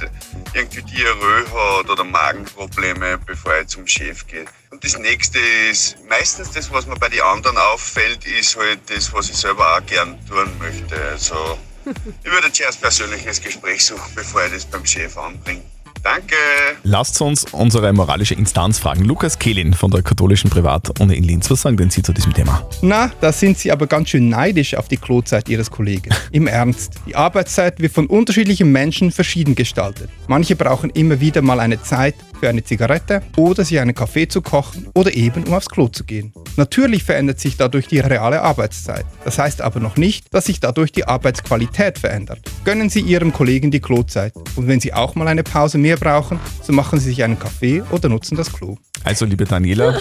irgendwie 0.54 0.82
Diarrhoe 0.82 1.80
hat 1.80 1.90
oder 1.90 2.04
Magenprobleme, 2.04 3.18
bevor 3.26 3.54
er 3.54 3.66
zum 3.66 3.88
Chef 3.88 4.24
geht. 4.28 4.46
Und 4.70 4.84
das 4.84 4.96
nächste 4.98 5.40
ist, 5.68 5.96
meistens 6.08 6.52
das, 6.52 6.70
was 6.70 6.86
mir 6.86 6.94
bei 6.94 7.08
den 7.08 7.22
anderen 7.22 7.58
auffällt, 7.58 8.24
ist 8.24 8.56
halt 8.56 8.78
das, 8.88 9.12
was 9.12 9.30
ich 9.30 9.36
selber 9.36 9.76
auch 9.76 9.86
gern 9.86 10.16
tun 10.28 10.56
möchte. 10.60 10.94
Also 11.10 11.58
ich 11.86 12.30
würde 12.30 12.52
zuerst 12.52 12.80
persönliches 12.80 13.40
Gespräch 13.40 13.84
suchen, 13.84 14.14
bevor 14.14 14.44
ich 14.46 14.52
das 14.52 14.64
beim 14.66 14.84
Chef 14.84 15.16
anbringe. 15.16 15.62
Danke! 16.06 16.36
Lasst 16.84 17.20
uns 17.20 17.46
unsere 17.50 17.92
moralische 17.92 18.34
Instanz 18.34 18.78
fragen. 18.78 19.04
Lukas 19.04 19.40
Kehlin 19.40 19.74
von 19.74 19.90
der 19.90 20.02
katholischen 20.02 20.48
Privatuni 20.48 21.16
in 21.16 21.24
Linz, 21.24 21.50
was 21.50 21.62
sagen 21.62 21.76
denn 21.76 21.90
Sie 21.90 22.00
zu 22.00 22.12
diesem 22.12 22.32
Thema? 22.32 22.64
Na, 22.80 23.10
da 23.20 23.32
sind 23.32 23.58
Sie 23.58 23.72
aber 23.72 23.88
ganz 23.88 24.10
schön 24.10 24.28
neidisch 24.28 24.76
auf 24.76 24.86
die 24.86 24.98
Klozeit 24.98 25.48
Ihres 25.48 25.68
Kollegen. 25.68 26.14
Im 26.30 26.46
Ernst, 26.46 27.00
die 27.08 27.16
Arbeitszeit 27.16 27.80
wird 27.80 27.92
von 27.92 28.06
unterschiedlichen 28.06 28.70
Menschen 28.70 29.10
verschieden 29.10 29.56
gestaltet. 29.56 30.08
Manche 30.28 30.54
brauchen 30.54 30.90
immer 30.90 31.20
wieder 31.20 31.42
mal 31.42 31.58
eine 31.58 31.82
Zeit 31.82 32.14
für 32.38 32.48
eine 32.48 32.62
Zigarette 32.62 33.22
oder 33.36 33.64
sich 33.64 33.80
einen 33.80 33.94
Kaffee 33.94 34.28
zu 34.28 34.42
kochen 34.42 34.86
oder 34.94 35.12
eben 35.12 35.42
um 35.42 35.54
aufs 35.54 35.68
Klo 35.68 35.88
zu 35.88 36.04
gehen. 36.04 36.32
Natürlich 36.56 37.02
verändert 37.02 37.40
sich 37.40 37.56
dadurch 37.56 37.88
die 37.88 37.98
reale 37.98 38.42
Arbeitszeit. 38.42 39.06
Das 39.24 39.40
heißt 39.40 39.60
aber 39.60 39.80
noch 39.80 39.96
nicht, 39.96 40.32
dass 40.32 40.44
sich 40.44 40.60
dadurch 40.60 40.92
die 40.92 41.08
Arbeitsqualität 41.08 41.98
verändert. 41.98 42.40
Gönnen 42.66 42.90
Sie 42.90 42.98
Ihrem 42.98 43.32
Kollegen 43.32 43.70
die 43.70 43.78
Klozeit 43.78 44.32
und 44.56 44.66
wenn 44.66 44.80
Sie 44.80 44.92
auch 44.92 45.14
mal 45.14 45.28
eine 45.28 45.44
Pause 45.44 45.78
mehr 45.78 45.96
brauchen, 45.96 46.40
so 46.60 46.72
machen 46.72 46.98
Sie 46.98 47.10
sich 47.10 47.22
einen 47.22 47.38
Kaffee 47.38 47.80
oder 47.92 48.08
nutzen 48.08 48.36
das 48.36 48.52
Klo. 48.52 48.74
Also, 49.04 49.24
liebe 49.24 49.44
Daniela, 49.44 50.00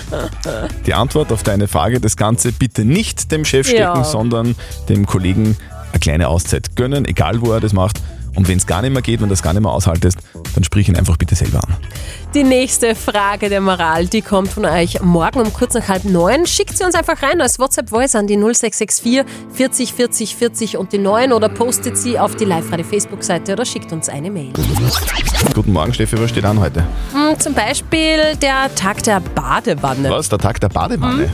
die 0.87 0.95
Antwort 0.95 1.31
auf 1.31 1.43
deine 1.43 1.67
Frage, 1.67 1.99
das 1.99 2.17
Ganze 2.17 2.51
bitte 2.51 2.83
nicht 2.83 3.31
dem 3.31 3.45
Chef 3.45 3.67
stecken, 3.67 3.81
Ja. 3.83 4.03
sondern 4.03 4.55
dem 4.89 5.05
Kollegen 5.05 5.55
eine 5.91 5.99
kleine 5.99 6.27
Auszeit 6.27 6.75
gönnen, 6.75 7.05
egal 7.05 7.39
wo 7.41 7.51
er 7.51 7.59
das 7.59 7.71
macht. 7.71 8.01
Und 8.35 8.47
wenn 8.47 8.57
es 8.57 8.67
gar 8.67 8.81
nicht 8.81 8.91
mehr 8.91 9.01
geht, 9.01 9.21
wenn 9.21 9.29
du 9.29 9.33
das 9.33 9.41
gar 9.41 9.53
nicht 9.53 9.63
mehr 9.63 9.71
aushaltest, 9.71 10.19
dann 10.53 10.63
sprich 10.63 10.89
ihn 10.89 10.97
einfach 10.97 11.17
bitte 11.17 11.35
selber 11.35 11.59
an. 11.59 11.75
Die 12.33 12.43
nächste 12.43 12.95
Frage 12.95 13.49
der 13.49 13.61
Moral, 13.61 14.07
die 14.07 14.21
kommt 14.21 14.49
von 14.49 14.65
euch 14.65 15.01
morgen 15.01 15.39
um 15.39 15.53
kurz 15.53 15.73
nach 15.73 15.87
halb 15.87 16.03
neun. 16.05 16.45
Schickt 16.45 16.77
sie 16.77 16.83
uns 16.83 16.95
einfach 16.95 17.23
rein 17.23 17.41
als 17.41 17.59
WhatsApp-Voice 17.59 18.15
an 18.15 18.27
die 18.27 18.35
0664 18.35 19.25
40 19.53 19.93
40 19.93 20.35
40 20.35 20.77
und 20.77 20.91
die 20.91 20.97
9 20.97 21.31
oder 21.31 21.49
postet 21.49 21.97
sie 21.97 22.19
auf 22.19 22.35
die 22.35 22.45
Live-Radio-Facebook-Seite 22.45 23.53
oder 23.53 23.65
schickt 23.65 23.91
uns 23.93 24.09
eine 24.09 24.29
Mail. 24.29 24.51
Guten 25.53 25.71
Morgen, 25.71 25.93
Steffi, 25.93 26.19
was 26.19 26.29
steht 26.29 26.45
an 26.45 26.59
heute? 26.59 26.81
Hm, 27.13 27.39
zum 27.39 27.53
Beispiel 27.53 28.35
der 28.41 28.73
Tag 28.75 29.01
der 29.03 29.21
Badewanne. 29.21 30.09
Was? 30.09 30.29
Der 30.29 30.39
Tag 30.39 30.59
der 30.59 30.69
Badewanne? 30.69 31.29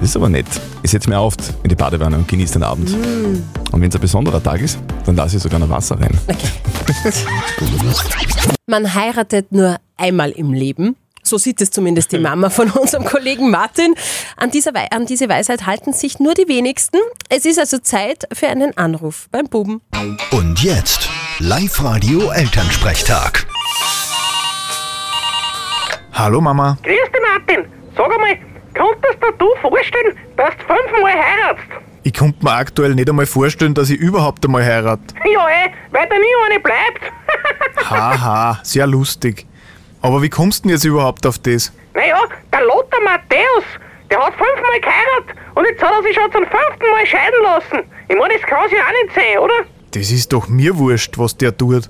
Das 0.00 0.10
ist 0.10 0.16
aber 0.16 0.28
nett. 0.28 0.46
Ich 0.82 0.90
setze 0.90 1.08
mir 1.08 1.20
oft 1.20 1.40
in 1.62 1.68
die 1.70 1.74
Badewanne 1.74 2.16
und 2.16 2.28
genieße 2.28 2.54
den 2.54 2.62
Abend. 2.62 2.90
Und 2.92 3.80
wenn 3.80 3.88
es 3.88 3.94
ein 3.94 4.00
besonderer 4.00 4.42
Tag 4.42 4.60
ist, 4.60 4.78
Dann 5.06 5.16
lasse 5.16 5.36
ich 5.36 5.42
sogar 5.42 5.58
noch 5.58 5.68
Wasser 5.68 5.98
rein. 6.00 6.16
Man 8.66 8.94
heiratet 8.94 9.52
nur 9.52 9.76
einmal 9.96 10.30
im 10.32 10.52
Leben. 10.52 10.96
So 11.22 11.38
sieht 11.38 11.60
es 11.60 11.70
zumindest 11.70 12.12
die 12.12 12.18
Mama 12.18 12.50
von 12.50 12.70
unserem 12.70 13.04
Kollegen 13.04 13.50
Martin. 13.50 13.94
An, 14.36 14.50
dieser 14.52 14.74
Wei 14.74 14.86
an 14.92 15.06
diese 15.06 15.28
Weisheit 15.28 15.66
halten 15.66 15.92
sich 15.92 16.20
nur 16.20 16.34
die 16.34 16.46
wenigsten. 16.46 16.98
Es 17.28 17.44
ist 17.44 17.58
also 17.58 17.78
Zeit 17.78 18.28
für 18.32 18.46
einen 18.46 18.76
Anruf 18.76 19.28
beim 19.32 19.46
Buben. 19.46 19.80
Und 20.30 20.62
jetzt 20.62 21.08
Live-Radio 21.40 22.30
Elternsprechtag. 22.30 23.46
Hallo 26.12 26.40
Mama. 26.40 26.78
Grüß 26.82 26.94
dich, 26.94 27.22
Martin. 27.22 27.64
Sag 27.96 28.12
einmal, 28.12 28.38
könntest 28.76 29.22
dir 29.22 29.32
du 29.38 29.48
vorstellen, 29.60 30.16
dass 30.36 30.50
du 30.56 30.64
fünfmal 30.74 31.12
heiratst? 31.12 31.64
Ich 32.02 32.14
konnte 32.14 32.44
mir 32.44 32.52
aktuell 32.52 32.94
nicht 32.94 33.08
einmal 33.08 33.26
vorstellen, 33.26 33.74
dass 33.74 33.90
ich 33.90 33.98
überhaupt 33.98 34.44
einmal 34.44 34.64
heirate. 34.64 35.02
Ja, 35.24 35.48
eh, 35.48 35.70
weil 35.90 36.06
da 36.08 36.14
nie 36.16 36.50
eine 36.50 36.60
bleibt. 36.60 37.00
Haha, 37.90 38.60
sehr 38.62 38.86
lustig. 38.86 39.44
Aber 40.02 40.22
wie 40.22 40.28
kommst 40.28 40.60
du 40.64 40.68
denn 40.68 40.76
jetzt 40.76 40.84
überhaupt 40.84 41.26
auf 41.26 41.38
das? 41.38 41.72
naja, 41.94 42.18
der 42.52 42.60
Lothar 42.62 43.00
Matthäus, 43.02 43.64
der 44.10 44.18
hat 44.18 44.34
fünfmal 44.34 44.80
geheiratet 44.80 45.36
und 45.54 45.64
jetzt 45.64 45.82
hat 45.82 45.90
er 45.96 46.02
sich 46.02 46.14
schon 46.14 46.30
zum 46.30 46.42
fünften 46.44 46.90
Mal 46.90 47.06
scheiden 47.06 47.42
lassen. 47.42 47.90
Ich 48.08 48.16
meine, 48.16 48.34
das 48.34 48.42
kann 48.42 48.68
sich 48.68 48.78
auch 48.78 49.04
nicht 49.04 49.14
sein, 49.14 49.38
oder? 49.38 49.54
Das 49.92 50.10
ist 50.10 50.32
doch 50.32 50.46
mir 50.48 50.76
wurscht, 50.78 51.16
was 51.18 51.36
der 51.36 51.56
tut. 51.56 51.88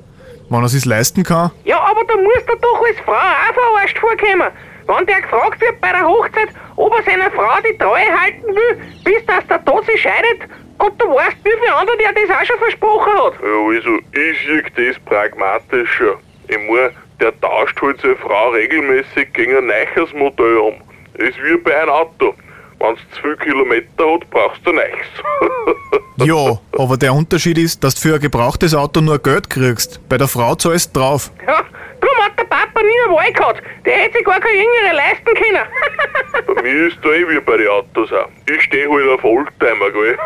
Wenn 0.48 0.62
er 0.62 0.68
sich's 0.68 0.84
leisten 0.84 1.24
kann. 1.24 1.50
Ja, 1.64 1.80
aber 1.80 2.04
da 2.04 2.14
musst 2.16 2.48
du 2.48 2.54
doch 2.62 2.80
als 2.86 2.98
Frau 3.04 3.12
auch 3.12 3.52
verarscht 3.52 3.98
vorkommen. 3.98 4.48
Wenn 4.86 5.06
der 5.06 5.20
gefragt 5.20 5.60
wird 5.60 5.80
bei 5.80 5.90
der 5.90 6.06
Hochzeit, 6.06 6.48
ob 6.76 6.92
er 6.96 7.02
seiner 7.02 7.30
Frau 7.30 7.60
die 7.68 7.76
Treue 7.76 8.20
halten 8.20 8.46
will, 8.46 8.80
bis 9.04 9.26
dass 9.26 9.46
der 9.48 9.64
Tod 9.64 9.84
sich 9.86 10.00
scheidet, 10.00 10.48
und 10.78 11.00
du 11.00 11.06
weißt, 11.06 11.36
wie 11.42 11.50
viele 11.58 11.74
andere 11.74 11.96
der 11.96 12.12
das 12.12 12.36
auch 12.36 12.44
schon 12.44 12.58
versprochen 12.58 13.12
hat. 13.12 13.34
Ja, 13.42 13.74
also, 13.74 13.98
ich 14.12 14.74
sehe 14.76 14.92
das 14.92 14.98
pragmatischer. 15.06 16.18
Ich 16.48 16.58
mein, 16.58 16.90
der 17.20 17.40
tauscht 17.40 17.80
halt 17.80 18.00
seine 18.00 18.16
Frau 18.16 18.50
regelmäßig 18.50 19.32
gegen 19.32 19.56
ein 19.56 19.66
neues 19.66 20.12
Modell 20.12 20.58
um. 20.58 20.74
Ist 21.14 21.42
wie 21.42 21.56
bei 21.56 21.80
einem 21.80 21.90
Auto. 21.90 22.34
Wenn's 22.78 23.00
zu 23.14 23.22
viel 23.22 23.36
Kilometer 23.38 24.12
hat, 24.12 24.30
brauchst 24.30 24.66
du 24.66 24.72
nichts. 24.72 25.08
Ja, 26.18 26.58
aber 26.78 26.96
der 26.96 27.12
Unterschied 27.12 27.58
ist, 27.58 27.84
dass 27.84 27.94
du 27.94 28.08
für 28.08 28.14
ein 28.14 28.20
gebrauchtes 28.20 28.74
Auto 28.74 29.02
nur 29.02 29.18
Geld 29.18 29.50
kriegst. 29.50 30.00
Bei 30.08 30.16
der 30.16 30.26
Frau 30.26 30.54
zahlst 30.54 30.96
du 30.96 31.00
drauf. 31.00 31.30
Ja, 31.46 31.62
darum 32.00 32.24
hat 32.24 32.38
der 32.38 32.44
Papa 32.44 32.65
nie 32.82 33.00
eine 33.06 33.14
Wahl 33.14 33.32
gehabt. 33.32 33.62
Der 33.84 33.96
hätte 33.96 34.18
sich 34.18 34.24
gar 34.26 34.40
keine 34.40 34.58
jüngere 34.58 34.94
leisten 34.94 35.24
können. 35.34 36.54
bei 36.54 36.62
mir 36.62 36.88
ist 36.88 36.98
da 37.02 37.08
eh 37.10 37.28
wie 37.28 37.40
bei 37.40 37.56
den 37.56 37.68
Autos 37.68 38.12
auch. 38.12 38.28
Ich 38.48 38.62
stehe 38.62 38.88
halt 38.88 39.08
auf 39.10 39.24
Oldtimer, 39.24 39.90
gell? 39.90 40.18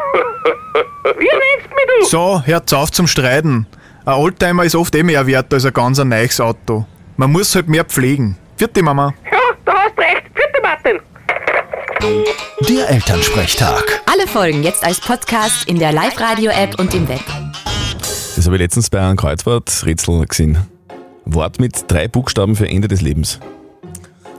Wie 1.19 1.25
nennst 1.25 1.69
mich 1.69 1.87
du? 2.01 2.05
So, 2.07 2.43
hört 2.45 2.73
auf 2.75 2.91
zum 2.91 3.07
Streiten. 3.07 3.67
Ein 4.05 4.15
Oldtimer 4.15 4.65
ist 4.65 4.75
oft 4.75 4.95
eh 4.95 5.03
mehr 5.03 5.27
wert 5.27 5.53
als 5.53 5.65
ein 5.65 5.73
ganz 5.73 5.99
ein 6.01 6.09
neues 6.09 6.41
Auto. 6.41 6.87
Man 7.17 7.33
muss 7.33 7.55
halt 7.55 7.69
mehr 7.69 7.85
pflegen. 7.85 8.37
Vierte 8.57 8.83
Mama. 8.83 9.15
Ja, 9.31 9.39
da 9.65 9.75
hast 9.75 9.99
recht. 9.99 10.23
Vierte 10.35 10.61
Martin. 10.63 11.01
Der 12.69 12.89
Elternsprechtag. 12.89 14.03
Alle 14.11 14.27
Folgen 14.27 14.63
jetzt 14.63 14.85
als 14.85 15.01
Podcast 15.01 15.69
in 15.69 15.79
der 15.79 15.93
Live-Radio-App 15.93 16.79
und 16.79 16.95
im 16.95 17.09
Web. 17.09 17.21
Das 18.37 18.47
habe 18.47 18.57
ich 18.57 18.63
letztens 18.63 18.89
bei 18.89 19.01
einem 19.01 19.17
Kreuzworträtsel 19.17 20.27
gesehen. 20.27 20.80
Wort 21.35 21.61
mit 21.61 21.85
drei 21.89 22.09
Buchstaben 22.09 22.57
für 22.57 22.69
Ende 22.69 22.89
des 22.89 23.01
Lebens. 23.01 23.41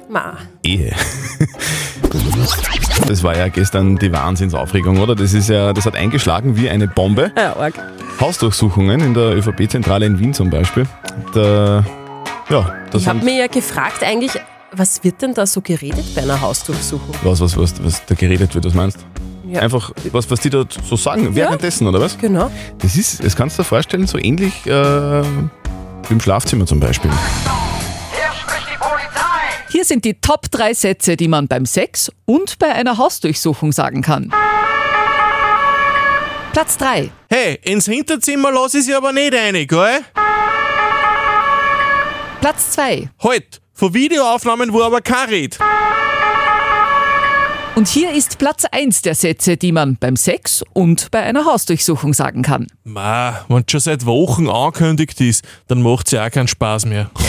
Ma. 0.10 0.38
Ehe. 0.64 0.94
Das 3.08 3.24
war 3.24 3.38
ja 3.38 3.48
gestern 3.48 3.98
die 3.98 4.12
Wahnsinnsaufregung, 4.12 5.00
oder? 5.00 5.16
Das 5.16 5.34
ist 5.34 5.50
ja, 5.50 5.72
das 5.74 5.86
hat 5.86 5.96
eingeschlagen 5.96 6.58
wie 6.58 6.70
eine 6.70 6.88
Bombe. 6.88 7.32
Ja, 7.38 7.56
arg. 7.56 7.74
Hausdurchsuchungen 8.20 9.00
in 9.00 9.14
der 9.14 9.36
ÖVP-Zentrale 9.38 10.06
in 10.06 10.20
Wien 10.20 10.34
zum 10.34 10.50
Beispiel. 10.50 10.86
Da, 11.34 11.86
ja, 12.50 12.74
das 12.92 13.04
Ich 13.04 13.08
habe 13.08 13.24
mir 13.24 13.36
ja 13.36 13.48
gefragt 13.48 14.04
eigentlich, 14.04 14.34
was 14.74 15.04
wird 15.04 15.22
denn 15.22 15.34
da 15.34 15.46
so 15.46 15.62
geredet 15.62 16.14
bei 16.14 16.22
einer 16.22 16.40
Hausdurchsuchung? 16.40 17.16
was, 17.24 17.40
was, 17.40 17.58
was, 17.58 17.84
was 17.84 18.06
da 18.06 18.16
geredet 18.16 18.54
wird, 18.54 18.66
was 18.66 18.74
meinst 18.74 18.98
du? 18.98 19.52
Ja. 19.52 19.62
Einfach, 19.62 19.92
was, 20.12 20.30
was 20.30 20.40
die 20.40 20.50
da 20.50 20.64
so 20.84 20.96
sagen, 20.96 21.36
währenddessen, 21.36 21.88
oder 21.88 22.00
was? 22.00 22.18
Genau. 22.18 22.50
Das 22.80 22.96
ist, 22.96 23.24
das 23.24 23.36
kannst 23.36 23.58
du 23.58 23.64
dir 23.64 23.68
vorstellen, 23.68 24.08
so 24.08 24.18
ähnlich 24.18 24.66
äh, 24.66 25.24
im 26.12 26.20
Schlafzimmer 26.20 26.66
zum 26.66 26.80
Beispiel. 26.80 27.12
Hier 29.70 29.86
sind 29.86 30.04
die 30.04 30.16
Top 30.20 30.52
3 30.52 30.74
Sätze, 30.74 31.16
die 31.16 31.28
man 31.28 31.48
beim 31.48 31.66
Sex 31.66 32.12
und 32.26 32.60
bei 32.60 32.68
einer 32.68 32.98
Hausdurchsuchung 32.98 33.72
sagen 33.72 34.02
kann. 34.02 34.34
Platz 36.52 36.78
3. 36.78 37.10
Hey, 37.30 37.60
ins 37.64 37.86
Hinterzimmer 37.86 38.52
lass 38.52 38.74
ich 38.74 38.84
sie 38.86 38.94
aber 38.94 39.14
nicht 39.14 39.34
rein, 39.34 39.54
gell? 39.68 40.02
Platz 42.42 42.72
2. 42.72 43.10
Halt, 43.24 43.62
von 43.74 43.94
Videoaufnahmen, 43.94 44.74
wo 44.74 44.82
aber 44.82 45.00
kein 45.00 45.30
redet. 45.30 45.60
Und 47.74 47.88
hier 47.88 48.12
ist 48.14 48.38
Platz 48.38 48.66
1 48.70 49.02
der 49.02 49.16
Sätze, 49.16 49.56
die 49.56 49.72
man 49.72 49.96
beim 49.96 50.18
Sex 50.18 50.62
und 50.74 51.10
bei 51.10 51.20
einer 51.22 51.46
Hausdurchsuchung 51.46 52.14
sagen 52.14 52.42
kann. 52.42 52.68
Ma, 52.84 53.46
wenn 53.48 53.64
schon 53.70 53.80
seit 53.80 54.06
Wochen 54.06 54.50
angekündigt 54.50 55.22
ist, 55.22 55.46
dann 55.68 55.82
macht's 55.82 56.12
ja 56.12 56.26
auch 56.26 56.32
keinen 56.32 56.50
Spaß 56.50 56.86
mehr. 56.86 57.10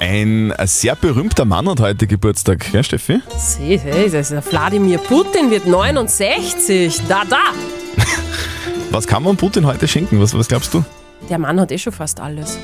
Ein 0.00 0.52
sehr 0.64 0.96
berühmter 0.96 1.44
Mann 1.44 1.68
hat 1.68 1.78
heute 1.78 2.08
Geburtstag, 2.08 2.66
gell, 2.72 2.82
Steffi? 2.82 3.20
Seht, 3.36 3.84
hey, 3.84 4.10
das 4.10 4.30
ist 4.30 4.32
der 4.32 4.44
Wladimir 4.44 4.98
Putin 4.98 5.50
wird 5.50 5.66
69. 5.66 7.02
Da, 7.08 7.22
da. 7.24 7.52
Was 8.90 9.06
kann 9.06 9.22
man 9.22 9.36
Putin 9.36 9.66
heute 9.66 9.86
schenken? 9.86 10.20
Was, 10.20 10.36
was 10.36 10.48
glaubst 10.48 10.74
du? 10.74 10.84
Der 11.30 11.38
Mann 11.38 11.60
hat 11.60 11.70
eh 11.70 11.78
schon 11.78 11.92
fast 11.92 12.18
alles. 12.20 12.58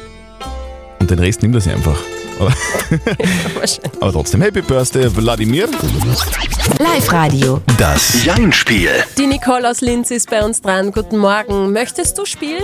Und 0.98 1.10
den 1.10 1.18
Rest 1.18 1.42
nimmt 1.42 1.54
er 1.54 1.60
sich 1.60 1.72
einfach. 1.72 1.98
Aber, 4.00 4.12
trotzdem, 4.12 4.42
Happy 4.42 4.60
Birthday, 4.62 5.08
Wladimir. 5.16 5.68
Live-Radio. 6.78 7.60
Das 7.78 8.24
Jein-Spiel. 8.24 8.90
Die 9.16 9.26
Nicole 9.26 9.68
aus 9.70 9.80
Linz 9.80 10.10
ist 10.10 10.28
bei 10.30 10.42
uns 10.44 10.60
dran. 10.60 10.90
Guten 10.92 11.18
Morgen. 11.18 11.72
Möchtest 11.72 12.18
du 12.18 12.24
spielen? 12.24 12.62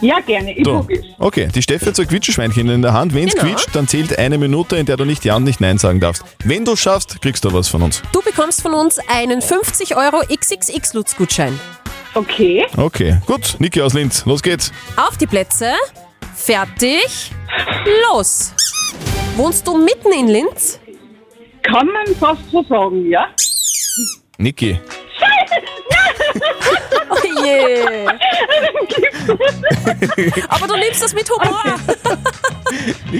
Ja, 0.00 0.20
gerne. 0.20 0.52
Ich 0.56 0.64
So. 0.64 0.74
probier's. 0.80 1.04
Okay, 1.18 1.48
die 1.54 1.62
Steffi 1.62 1.86
hat 1.86 1.96
so 1.96 2.02
ein 2.02 2.08
Quietscheschweinchen 2.08 2.68
in 2.68 2.82
der 2.82 2.92
Hand. 2.92 3.14
Wenn 3.14 3.28
es 3.28 3.34
Genau. 3.34 3.46
quietscht, 3.46 3.68
dann 3.74 3.88
zählt 3.88 4.18
eine 4.18 4.36
Minute, 4.38 4.76
in 4.76 4.86
der 4.86 4.96
du 4.96 5.04
nicht 5.04 5.24
Ja 5.24 5.36
und 5.36 5.44
nicht 5.44 5.60
Nein 5.60 5.78
sagen 5.78 6.00
darfst. 6.00 6.22
Wenn 6.44 6.64
du 6.64 6.76
schaffst, 6.76 7.20
kriegst 7.22 7.44
du 7.44 7.52
was 7.52 7.68
von 7.68 7.82
uns. 7.82 8.02
Du 8.12 8.20
bekommst 8.22 8.60
von 8.62 8.74
uns 8.74 8.98
einen 9.08 9.40
50 9.40 9.96
Euro 9.96 10.20
XXX-Lutz-Gutschein. 10.28 11.58
Okay. 12.14 12.66
Okay, 12.76 13.18
gut. 13.26 13.56
Niki 13.58 13.80
aus 13.82 13.92
Linz, 13.94 14.24
los 14.26 14.42
geht's. 14.42 14.72
Auf 14.96 15.16
die 15.16 15.26
Plätze. 15.26 15.72
Fertig. 16.36 17.32
Los. 18.12 18.52
Wohnst 19.36 19.66
du 19.66 19.76
mitten 19.76 20.12
in 20.12 20.28
Linz? 20.28 20.78
Kann 21.62 21.88
man 21.88 22.06
fast 22.16 22.42
so 22.52 22.62
sagen, 22.62 23.10
ja? 23.10 23.26
Niki, 24.38 24.78
Oh 27.08 27.44
je. 27.44 28.06
Aber 30.48 30.66
du 30.66 30.76
nimmst 30.76 31.02
das 31.02 31.14
mit 31.14 31.28
Humor. 31.30 31.62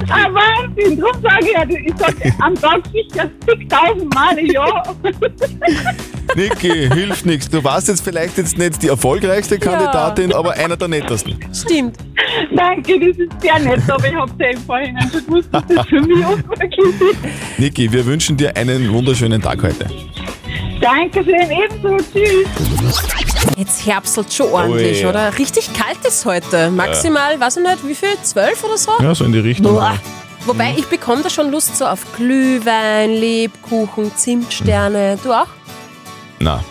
Ah, 0.08 0.28
Wahnsinn. 0.32 1.00
Drum 1.00 1.22
sage 1.22 1.46
ich 1.46 1.52
ja, 1.52 1.64
ich 1.68 1.96
sage 1.96 2.34
am 2.40 2.54
Tag 2.54 2.82
sicher 2.92 3.30
zigtausend 3.46 4.14
Male 4.14 4.52
ja. 4.52 4.82
Niki, 6.36 6.88
hilft 6.92 7.24
nichts. 7.24 7.48
Du 7.48 7.62
warst 7.64 7.88
jetzt 7.88 8.04
vielleicht 8.04 8.36
jetzt 8.36 8.58
nicht 8.58 8.82
die 8.82 8.88
erfolgreichste 8.88 9.58
Kandidatin, 9.58 10.32
aber 10.32 10.52
einer 10.52 10.76
der 10.76 10.88
nettesten. 10.88 11.38
Stimmt. 11.54 11.96
Danke, 12.54 12.98
das 13.00 13.16
ist 13.16 13.40
sehr 13.40 13.58
nett, 13.58 13.80
aber 13.88 14.06
ich 14.06 14.14
habe 14.14 14.32
ja 14.38 14.50
im 14.50 14.60
Vorhinein 14.60 15.10
schon 15.10 15.24
gewusst, 15.24 15.48
dass 15.52 15.66
das 15.66 15.86
für 15.86 16.00
mich 16.00 16.24
unmöglich 16.26 16.78
ist. 16.78 17.58
Niki, 17.58 17.90
wir 17.90 18.04
wünschen 18.04 18.36
dir 18.36 18.56
einen 18.56 18.92
wunderschönen 18.92 19.40
Tag 19.40 19.62
heute. 19.62 19.86
Dankeschön, 20.86 21.50
ebenso. 21.50 21.96
Tschüss. 21.96 22.46
Jetzt 23.56 23.84
herbstelt 23.84 24.32
schon 24.32 24.52
ordentlich, 24.52 25.00
ja. 25.00 25.08
oder? 25.08 25.36
Richtig 25.36 25.72
kalt 25.72 25.98
ist 26.06 26.24
heute. 26.24 26.70
Maximal, 26.70 27.40
weiß 27.40 27.56
ich 27.56 27.62
nicht, 27.64 27.88
wie 27.88 27.94
viel? 27.94 28.16
Zwölf 28.22 28.62
oder 28.62 28.78
so? 28.78 28.92
Ja, 29.00 29.12
so 29.12 29.24
in 29.24 29.32
die 29.32 29.40
Richtung. 29.40 29.74
Boah. 29.74 29.98
Wobei, 30.44 30.74
ich 30.76 30.86
bekomme 30.86 31.24
da 31.24 31.30
schon 31.30 31.50
Lust 31.50 31.76
so 31.76 31.86
auf 31.86 32.00
Glühwein, 32.14 33.10
Lebkuchen, 33.10 34.14
Zimtsterne. 34.14 35.18
Du 35.24 35.32
auch? 35.32 35.48
Na, 36.38 36.62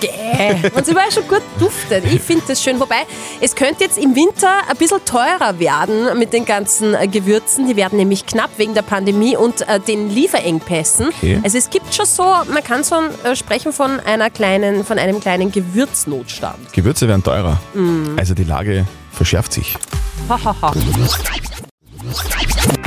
Gäh. 0.00 0.70
Und 0.74 0.82
es 0.82 0.88
überall 0.88 1.10
schon 1.10 1.26
gut 1.28 1.42
duftet. 1.58 2.04
Ich 2.04 2.20
finde 2.20 2.44
das 2.48 2.62
schön. 2.62 2.78
Wobei, 2.80 3.06
es 3.40 3.54
könnte 3.54 3.84
jetzt 3.84 3.98
im 3.98 4.14
Winter 4.14 4.50
ein 4.68 4.76
bisschen 4.76 5.04
teurer 5.04 5.58
werden 5.58 6.18
mit 6.18 6.32
den 6.32 6.44
ganzen 6.44 6.94
äh, 6.94 7.08
Gewürzen. 7.08 7.66
Die 7.66 7.76
werden 7.76 7.96
nämlich 7.98 8.26
knapp 8.26 8.50
wegen 8.56 8.74
der 8.74 8.82
Pandemie 8.82 9.36
und 9.36 9.66
äh, 9.68 9.80
den 9.80 10.10
Lieferengpässen. 10.10 11.08
Okay. 11.08 11.40
Also 11.42 11.58
es 11.58 11.70
gibt 11.70 11.94
schon 11.94 12.06
so, 12.06 12.22
man 12.22 12.62
kann 12.62 12.84
so 12.84 12.96
äh, 13.24 13.34
sprechen 13.36 13.72
von 13.72 14.00
einer 14.00 14.30
kleinen, 14.30 14.84
von 14.84 14.98
einem 14.98 15.20
kleinen 15.20 15.52
Gewürznotstand. 15.52 16.72
Gewürze 16.72 17.08
werden 17.08 17.22
teurer. 17.22 17.58
Mm. 17.74 18.18
Also 18.18 18.34
die 18.34 18.44
Lage 18.44 18.86
verschärft 19.12 19.52
sich. 19.52 19.76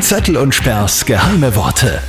Zettel 0.02 0.38
und 0.38 0.56
Sperrs 0.56 1.06
geheime 1.06 1.56
Worte. 1.56 2.02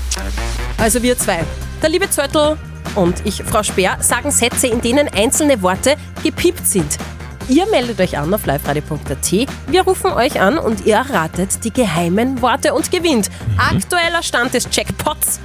Also 0.78 1.02
wir 1.02 1.18
zwei. 1.18 1.44
Der 1.82 1.90
liebe 1.90 2.08
Zöttl 2.08 2.56
und 2.94 3.26
ich, 3.26 3.42
Frau 3.42 3.62
Speer, 3.62 3.96
sagen 4.00 4.30
Sätze, 4.30 4.66
in 4.66 4.80
denen 4.80 5.08
einzelne 5.08 5.62
Worte 5.62 5.96
gepiept 6.22 6.66
sind. 6.66 6.98
Ihr 7.48 7.66
meldet 7.66 8.00
euch 8.00 8.16
an 8.16 8.32
auf 8.32 8.46
liveradio.at. 8.46 9.32
Wir 9.66 9.82
rufen 9.82 10.12
euch 10.12 10.40
an 10.40 10.56
und 10.56 10.86
ihr 10.86 10.94
erratet 10.94 11.64
die 11.64 11.72
geheimen 11.72 12.40
Worte 12.42 12.74
und 12.74 12.92
gewinnt. 12.92 13.28
Aktueller 13.58 14.22
Stand 14.22 14.54
des 14.54 14.68
Jackpots 14.70 15.40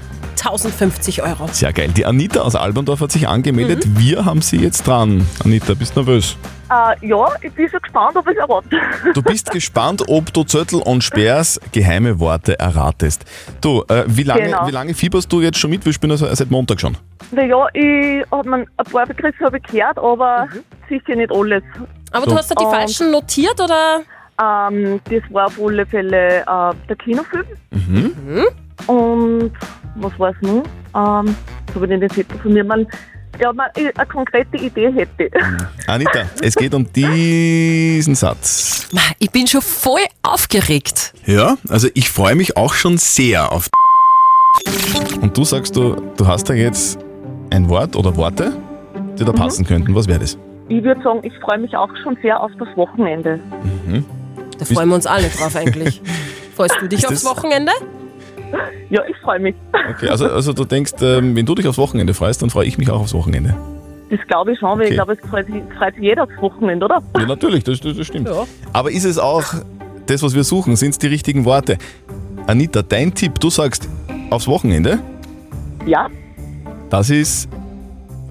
1050 0.46 1.24
Euro. 1.24 1.48
Sehr 1.52 1.74
geil. 1.74 1.90
Die 1.96 2.06
Anita 2.06 2.42
aus 2.42 2.56
Alberndorf 2.56 3.02
hat 3.02 3.12
sich 3.12 3.28
angemeldet. 3.28 3.86
Mhm. 3.86 4.00
Wir 4.00 4.26
haben 4.26 4.42
sie 4.42 4.58
jetzt 4.58 4.86
dran. 4.88 5.26
Anita, 5.44 5.74
bist 5.74 5.96
du 5.96 6.02
nervös? 6.02 6.38
Äh, 6.70 7.08
ja, 7.08 7.26
ich 7.42 7.52
bin 7.54 7.70
schon 7.70 7.80
gespannt, 7.82 8.16
ob 8.16 8.28
ich 8.28 8.34
es 8.36 8.40
erwarte. 8.42 8.70
Du 9.14 9.22
bist 9.22 9.52
gespannt, 9.52 10.04
ob 10.08 10.34
du 10.34 10.44
Zöttl 10.44 10.78
und 10.78 11.04
Sperrs 11.04 11.60
geheime 11.72 12.20
Worte 12.20 12.58
erratest. 12.60 13.26
Du, 13.62 13.84
äh, 13.88 14.04
wie, 14.08 14.24
lange, 14.24 14.44
Genau. 14.44 14.68
wie 14.68 14.72
lange 14.72 14.94
fieberst 14.94 15.32
du 15.32 15.42
jetzt 15.42 15.58
schon 15.60 15.70
mit? 15.70 15.86
Wir 15.86 15.94
spielen 15.94 16.12
also 16.12 16.28
seit 16.34 16.50
Montag 16.50 16.80
schon. 16.82 16.98
Naja, 17.32 17.68
ich 17.74 18.24
hab 18.32 18.46
man 18.46 18.62
ein 18.78 18.86
paar 18.92 19.06
Begriffe 19.06 19.46
habe 19.46 19.58
ich 19.58 19.64
gehört, 19.64 19.98
aber 19.98 20.48
sicher 20.90 21.16
nicht 21.16 21.32
alles. 21.32 21.64
Aber 22.12 22.26
du 22.26 22.36
hast 22.36 22.50
da 22.52 22.56
die 22.56 22.66
falschen 22.66 23.12
notiert 23.12 23.60
oder? 23.60 24.02
Ähm, 24.42 25.00
das 25.10 25.22
war 25.32 25.46
auf 25.48 25.60
alle 25.64 25.86
Fälle 25.86 26.40
äh, 26.42 26.74
der 26.90 26.96
Kinofilm. 26.98 27.46
Mhm. 27.72 28.44
Und 28.88 29.52
was 29.96 30.18
war 30.20 30.30
es 30.32 30.42
noch? 30.42 30.64
Ähm, 30.96 31.36
so 31.74 31.82
habe 31.82 31.94
ich 31.94 32.00
den 32.00 32.10
Zettel 32.10 32.38
von 32.40 32.54
mir. 32.54 32.64
Man, 32.64 32.86
ja, 33.40 33.52
man, 33.52 33.68
eine 33.76 34.08
konkrete 34.08 34.58
Idee 34.58 34.92
hätte. 34.94 35.30
Anita, 35.88 36.22
es 36.42 36.56
geht 36.56 36.74
um 36.74 36.92
diesen 36.94 38.16
Satz. 38.16 38.88
Ich 39.20 39.32
bin 39.32 39.48
schon 39.48 39.62
voll 39.62 40.02
aufgeregt. 40.24 41.14
Ja, 41.26 41.58
also 41.70 41.88
ich 41.94 42.10
freue 42.10 42.36
mich 42.36 42.56
auch 42.58 42.74
schon 42.74 42.98
sehr 42.98 43.52
auf 43.52 43.70
Und 45.22 45.38
du 45.38 45.44
sagst, 45.44 45.76
du, 45.76 45.96
du 46.18 46.28
hast 46.28 46.50
da 46.50 46.54
jetzt 46.54 47.00
ein 47.50 47.68
Wort 47.70 47.96
oder 47.96 48.16
Worte, 48.16 48.54
die 49.20 49.26
da 49.26 49.32
passen 49.32 49.66
könnten. 49.66 49.94
Was 49.96 50.08
wäre 50.08 50.20
das? 50.20 50.38
Ich 50.68 50.84
würde 50.84 51.02
sagen, 51.04 51.20
ich 51.24 51.34
freue 51.40 51.60
mich 51.60 51.76
auch 51.76 51.90
schon 52.04 52.18
sehr 52.22 52.40
auf 52.40 52.52
das 52.58 52.68
Wochenende. 52.76 53.40
Mhm. 53.86 54.06
Da 54.58 54.66
freuen 54.66 54.90
wir 54.90 54.96
uns 54.96 55.06
alle 55.06 55.28
drauf 55.30 55.56
eigentlich. 55.56 56.02
Freust 56.56 56.76
du 56.80 56.88
dich 56.88 57.00
Ist 57.00 57.06
aufs 57.08 57.24
das- 57.24 57.36
Wochenende? 57.38 57.72
Ja, 58.90 59.02
ich 59.10 59.18
freue 59.18 59.40
mich. 59.40 59.56
Okay, 59.92 60.10
also, 60.10 60.26
also 60.28 60.54
du 60.54 60.66
denkst, 60.66 60.94
ähm, 61.02 61.36
wenn 61.36 61.46
du 61.46 61.54
dich 61.56 61.68
aufs 61.68 61.78
Wochenende 61.78 62.14
freust, 62.14 62.42
dann 62.42 62.50
freue 62.50 62.66
ich 62.66 62.78
mich 62.78 62.90
auch 62.90 63.00
aufs 63.02 63.14
Wochenende. 63.14 63.56
Das 64.10 64.20
glaube 64.28 64.52
ich 64.54 64.60
schon, 64.60 64.70
weil 64.80 64.86
Okay. 64.86 64.90
ich 64.90 64.94
glaube, 64.96 65.14
es 65.14 65.30
freut 65.30 65.46
sich, 65.48 65.56
freut 65.78 65.94
sich 65.96 66.04
jeder 66.04 66.24
aufs 66.24 66.38
Wochenende, 66.40 66.86
oder? 66.86 67.02
Ja, 67.18 67.26
natürlich, 67.26 67.64
das, 67.64 67.80
das, 67.82 67.98
das 67.98 68.08
stimmt. 68.08 68.30
Aber 68.74 68.92
ist 68.92 69.04
es 69.06 69.18
auch 69.20 69.44
das, 70.08 70.22
was 70.24 70.36
wir 70.36 70.44
suchen? 70.44 70.76
Sind 70.76 70.92
es 70.92 71.00
die 71.00 71.08
richtigen 71.08 71.46
Worte? 71.46 71.78
Anita, 72.48 72.82
dein 72.84 73.14
Tipp, 73.14 73.40
du 73.40 73.50
sagst 73.50 73.88
aufs 74.30 74.48
Wochenende, 74.48 75.00
Ja. 75.86 76.08
das 76.90 77.10
ist 77.10 77.50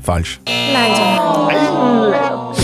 falsch. 0.01 0.41
Leider. 0.73 1.51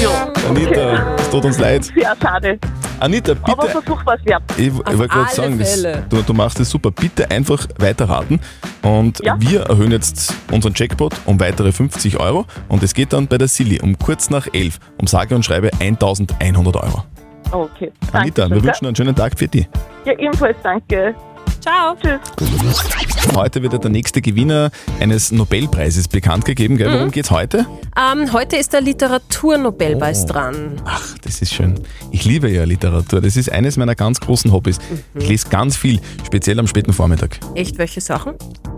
Ja. 0.00 0.28
Anita, 0.48 1.16
es 1.16 1.30
tut 1.30 1.44
uns 1.44 1.58
leid. 1.58 1.84
Sehr 1.84 2.16
schade. 2.22 2.58
Anita, 3.00 3.34
bitte. 3.34 3.52
Aber 3.52 3.68
Versuch 3.68 4.02
was 4.04 4.24
wert. 4.24 4.42
Ich, 4.56 4.66
ich 4.66 4.74
wollte 4.74 5.08
gerade 5.08 5.34
sagen, 5.34 5.58
das, 5.58 5.82
du, 6.08 6.22
du 6.22 6.34
machst 6.34 6.60
es 6.60 6.70
super. 6.70 6.90
Bitte 6.90 7.30
einfach 7.30 7.66
weiterraten. 7.78 8.40
Und 8.82 9.20
wir 9.38 9.62
erhöhen 9.62 9.90
jetzt 9.90 10.34
unseren 10.52 10.74
Jackpot 10.74 11.14
um 11.26 11.40
weitere 11.40 11.72
50 11.72 12.18
Euro. 12.20 12.46
Und 12.68 12.82
es 12.82 12.94
geht 12.94 13.12
dann 13.12 13.26
bei 13.26 13.38
der 13.38 13.48
Silly 13.48 13.80
um 13.80 13.98
kurz 13.98 14.30
nach 14.30 14.46
11 14.52 14.78
um 14.98 15.06
sage 15.06 15.34
und 15.34 15.44
schreibe 15.44 15.70
1100 15.80 16.76
Euro. 16.76 17.04
Okay. 17.52 17.92
Anita, 18.12 18.48
wir 18.48 18.62
wünschen 18.62 18.86
einen 18.86 18.94
schönen 18.94 19.14
Tag 19.14 19.38
für 19.38 19.48
dich. 19.48 19.68
Ja, 20.04 20.12
ebenfalls 20.18 20.56
danke. 20.62 21.14
Ciao. 21.60 21.94
Tschüss. 22.02 23.36
Heute 23.36 23.62
wird 23.62 23.72
ja 23.74 23.78
der 23.78 23.90
nächste 23.90 24.22
Gewinner 24.22 24.70
eines 24.98 25.30
Nobelpreises 25.30 26.08
bekannt 26.08 26.44
gegeben. 26.46 26.76
Gell? 26.78 26.90
Worum 26.92 27.06
Mhm. 27.08 27.10
geht's 27.10 27.30
heute? 27.30 27.66
Ähm, 27.96 28.32
heute 28.32 28.56
ist 28.56 28.72
der 28.72 28.80
Literaturnobelpreis 28.80 30.24
Oh. 30.24 30.32
dran. 30.32 30.80
Ach, 30.86 31.16
das 31.22 31.42
ist 31.42 31.52
schön. 31.52 31.78
Ich 32.10 32.24
liebe 32.24 32.50
ja 32.50 32.64
Literatur. 32.64 33.20
Das 33.20 33.36
ist 33.36 33.52
eines 33.52 33.76
meiner 33.76 33.94
ganz 33.94 34.20
großen 34.20 34.52
Hobbys. 34.52 34.78
Ich 35.14 35.28
lese 35.28 35.48
ganz 35.48 35.76
viel, 35.76 36.00
speziell 36.26 36.58
am 36.58 36.66
späten 36.66 36.92
Vormittag. 36.92 37.38
Echt, 37.54 37.76
welche 37.78 38.00
Sachen? 38.00 38.34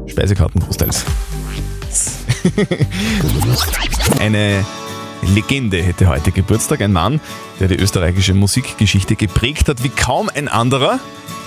Speisekarten 0.06 0.60
großteils. 0.60 1.04
Eine 4.18 4.64
Legende 5.34 5.80
hätte 5.82 6.08
heute 6.08 6.32
Geburtstag. 6.32 6.80
Ein 6.82 6.92
Mann, 6.92 7.20
der 7.60 7.68
die 7.68 7.76
österreichische 7.76 8.34
Musikgeschichte 8.34 9.14
geprägt 9.14 9.68
hat 9.68 9.84
wie 9.84 9.88
kaum 9.88 10.28
ein 10.34 10.48
anderer. 10.48 10.98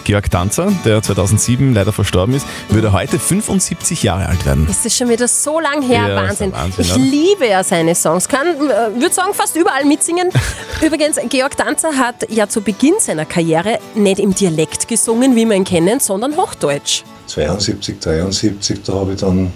Georg 0.06 0.30
Danzer, 0.30 0.72
der 0.86 1.02
2007 1.02 1.74
leider 1.74 1.92
verstorben 1.92 2.36
ist, 2.36 2.46
würde 2.70 2.94
heute 2.94 3.20
75 3.20 4.04
Jahre 4.04 4.28
alt 4.28 4.46
werden. 4.46 4.68
Ist 4.70 4.86
das 4.86 4.96
schon 4.96 5.10
wieder 5.10 5.28
so 5.28 5.60
lang 5.60 5.82
her? 5.82 6.08
Ja, 6.08 6.16
Wahnsinn. 6.16 6.52
ist 6.52 6.56
Wahnsinn, 6.58 6.86
ich 6.86 6.94
oder? 6.94 7.02
liebe 7.02 7.48
ja 7.48 7.64
seine 7.64 7.96
Songs. 7.96 8.30
Kann, 8.30 8.48
äh, 8.48 9.02
würde 9.02 9.14
sagen, 9.14 9.34
fast 9.34 9.56
überall 9.56 9.84
mitsingen. 9.84 10.30
Übrigens, 10.82 11.18
Georg 11.30 11.58
Danzer 11.58 11.98
hat 11.98 12.30
ja 12.30 12.48
zu 12.48 12.62
Beginn 12.62 12.94
seiner 13.00 13.26
Karriere 13.26 13.80
nicht 13.96 14.20
im 14.20 14.34
Dialekt 14.34 14.88
gesungen, 14.88 15.36
wie 15.36 15.46
wir 15.46 15.56
ihn 15.56 15.64
kennen, 15.66 16.00
sondern 16.00 16.38
Hochdeutsch. 16.38 17.04
72, 17.26 18.00
73, 18.00 18.84
da 18.84 18.94
habe 18.94 19.14
ich 19.14 19.20
dann 19.20 19.52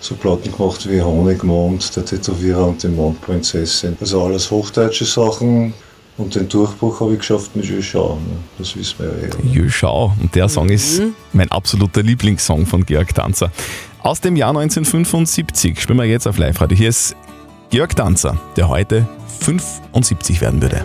so 0.00 0.14
Platten 0.16 0.50
gemacht 0.50 0.88
wie 0.88 1.02
Honigmond, 1.02 1.94
der 1.94 2.04
Tätowierer 2.04 2.66
und 2.66 2.82
die 2.82 2.88
Mondprinzessin. 2.88 3.96
Also 4.00 4.24
alles 4.24 4.50
hochdeutsche 4.50 5.04
Sachen. 5.04 5.74
Und 6.18 6.34
den 6.34 6.48
Durchbruch 6.48 7.00
habe 7.00 7.12
ich 7.14 7.20
geschafft 7.20 7.56
mit 7.56 7.64
Juschau. 7.64 8.16
Ne? 8.16 8.36
Das 8.58 8.76
wissen 8.76 8.96
wir 8.98 9.06
ja 9.06 9.34
eh. 9.34 9.48
Jö, 9.48 9.70
schau. 9.70 10.12
Und 10.20 10.34
der 10.34 10.48
Song 10.48 10.68
ist 10.68 11.02
mein 11.32 11.50
absoluter 11.50 12.02
Lieblingssong 12.02 12.66
von 12.66 12.84
Georg 12.84 13.14
Danzer. 13.14 13.50
Aus 14.00 14.20
dem 14.20 14.36
Jahr 14.36 14.50
1975 14.50 15.80
spielen 15.80 15.98
wir 15.98 16.04
jetzt 16.04 16.26
auf 16.26 16.36
Live-Radio. 16.36 16.76
Hier 16.76 16.90
ist 16.90 17.16
Georg 17.70 17.96
Danzer, 17.96 18.38
der 18.56 18.68
heute 18.68 19.08
75 19.40 20.40
werden 20.40 20.62
würde. 20.62 20.84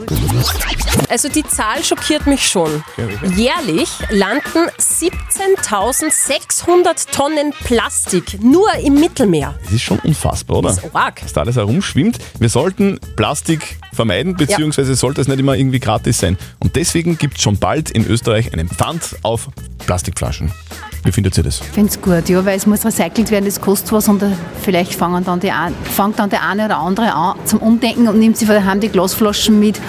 Also 1.09 1.29
die 1.29 1.43
Zahl 1.43 1.83
schockiert 1.83 2.25
mich 2.27 2.47
schon. 2.47 2.83
Jährlich 3.35 3.89
landen 4.09 4.69
17.600 4.79 7.11
Tonnen 7.11 7.53
Plastik 7.63 8.41
nur 8.41 8.73
im 8.75 8.95
Mittelmeer. 8.95 9.55
Das 9.63 9.73
ist 9.73 9.81
schon 9.83 9.99
unfassbar, 9.99 10.57
oder? 10.57 10.69
Das 10.69 10.83
ist 10.83 10.95
arg. 10.95 11.21
Dass 11.21 11.33
da 11.33 11.41
alles 11.41 11.55
herumschwimmt. 11.55 12.17
Wir 12.39 12.49
sollten 12.49 12.99
Plastik 13.15 13.77
vermeiden, 13.93 14.35
beziehungsweise 14.35 14.95
sollte 14.95 15.21
es 15.21 15.27
nicht 15.27 15.39
immer 15.39 15.55
irgendwie 15.55 15.79
gratis 15.79 16.19
sein. 16.19 16.37
Und 16.59 16.75
deswegen 16.75 17.17
gibt 17.17 17.37
es 17.37 17.43
schon 17.43 17.57
bald 17.57 17.91
in 17.91 18.05
Österreich 18.07 18.51
einen 18.53 18.69
Pfand 18.69 19.15
auf 19.23 19.49
Plastikflaschen. 19.85 20.51
Wie 21.03 21.11
findet 21.11 21.37
ihr 21.37 21.43
das? 21.43 21.61
Ich 21.61 21.67
finde 21.67 21.89
es 21.91 22.01
gut, 22.01 22.27
ja, 22.27 22.43
weil 22.43 22.57
es 22.57 22.65
muss 22.65 22.83
recycelt 22.83 23.31
werden, 23.31 23.45
das 23.45 23.61
kostet 23.61 23.91
was 23.93 24.09
und 24.09 24.21
äh, 24.23 24.31
vielleicht 24.61 24.93
fangen 24.93 25.23
dann 25.23 25.39
die, 25.39 25.51
ein- 25.51 25.73
fängt 25.95 26.19
dann 26.19 26.29
der 26.29 26.43
eine 26.45 26.65
oder 26.65 26.79
andere 26.79 27.13
an 27.13 27.37
zum 27.45 27.59
Umdenken 27.59 28.09
und 28.09 28.19
nimmt 28.19 28.36
sich 28.37 28.47
von 28.47 28.55
daheim 28.55 28.79
die 28.79 28.89
Glasflaschen 28.89 29.59
mit 29.59 29.79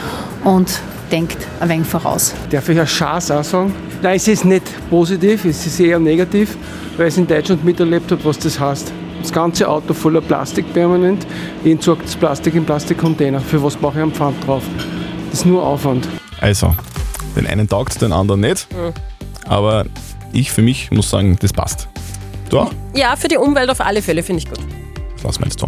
und 0.44 0.80
denkt 1.10 1.38
ein 1.60 1.68
wenig 1.68 1.86
voraus. 1.86 2.34
Darf 2.50 2.68
ich 2.68 2.78
eine 2.78 2.86
Chance 2.86 3.38
auch 3.38 3.44
sagen? 3.44 3.74
Nein, 4.02 4.16
es 4.16 4.28
ist 4.28 4.44
nicht 4.44 4.64
positiv, 4.90 5.44
es 5.44 5.66
ist 5.66 5.80
eher 5.80 5.98
negativ, 5.98 6.56
weil 6.96 7.08
ich 7.08 7.16
in 7.16 7.26
Deutschland 7.26 7.64
miterlebt 7.64 8.10
habe, 8.10 8.24
was 8.24 8.38
das 8.38 8.58
heißt. 8.58 8.92
Das 9.20 9.32
ganze 9.32 9.68
Auto 9.68 9.94
voller 9.94 10.20
Plastik 10.20 10.72
permanent. 10.72 11.26
Ich 11.64 11.72
entsorge 11.72 12.02
das 12.04 12.14
Plastik 12.14 12.54
in 12.54 12.64
Plastikcontainer. 12.64 13.40
Für 13.40 13.62
was 13.62 13.80
mache 13.80 13.98
ich 13.98 14.02
einen 14.02 14.12
Pfand 14.12 14.46
drauf? 14.46 14.62
Das 15.30 15.40
ist 15.40 15.46
nur 15.46 15.62
Aufwand. 15.62 16.06
Also, 16.40 16.74
den 17.34 17.46
einen 17.46 17.68
taugt, 17.68 18.00
den 18.00 18.12
anderen 18.12 18.40
nicht. 18.42 18.68
Aber 19.46 19.86
ich 20.32 20.52
für 20.52 20.62
mich 20.62 20.90
muss 20.92 21.10
sagen, 21.10 21.36
das 21.40 21.52
passt. 21.52 21.88
Du 22.48 22.60
auch? 22.60 22.72
Ja, 22.94 23.16
für 23.16 23.28
die 23.28 23.36
Umwelt 23.36 23.68
auf 23.70 23.80
alle 23.80 24.02
Fälle 24.02 24.22
finde 24.22 24.42
ich 24.42 24.48
gut. 24.48 24.60
Was 25.22 25.40
meinst 25.40 25.60
du? 25.60 25.66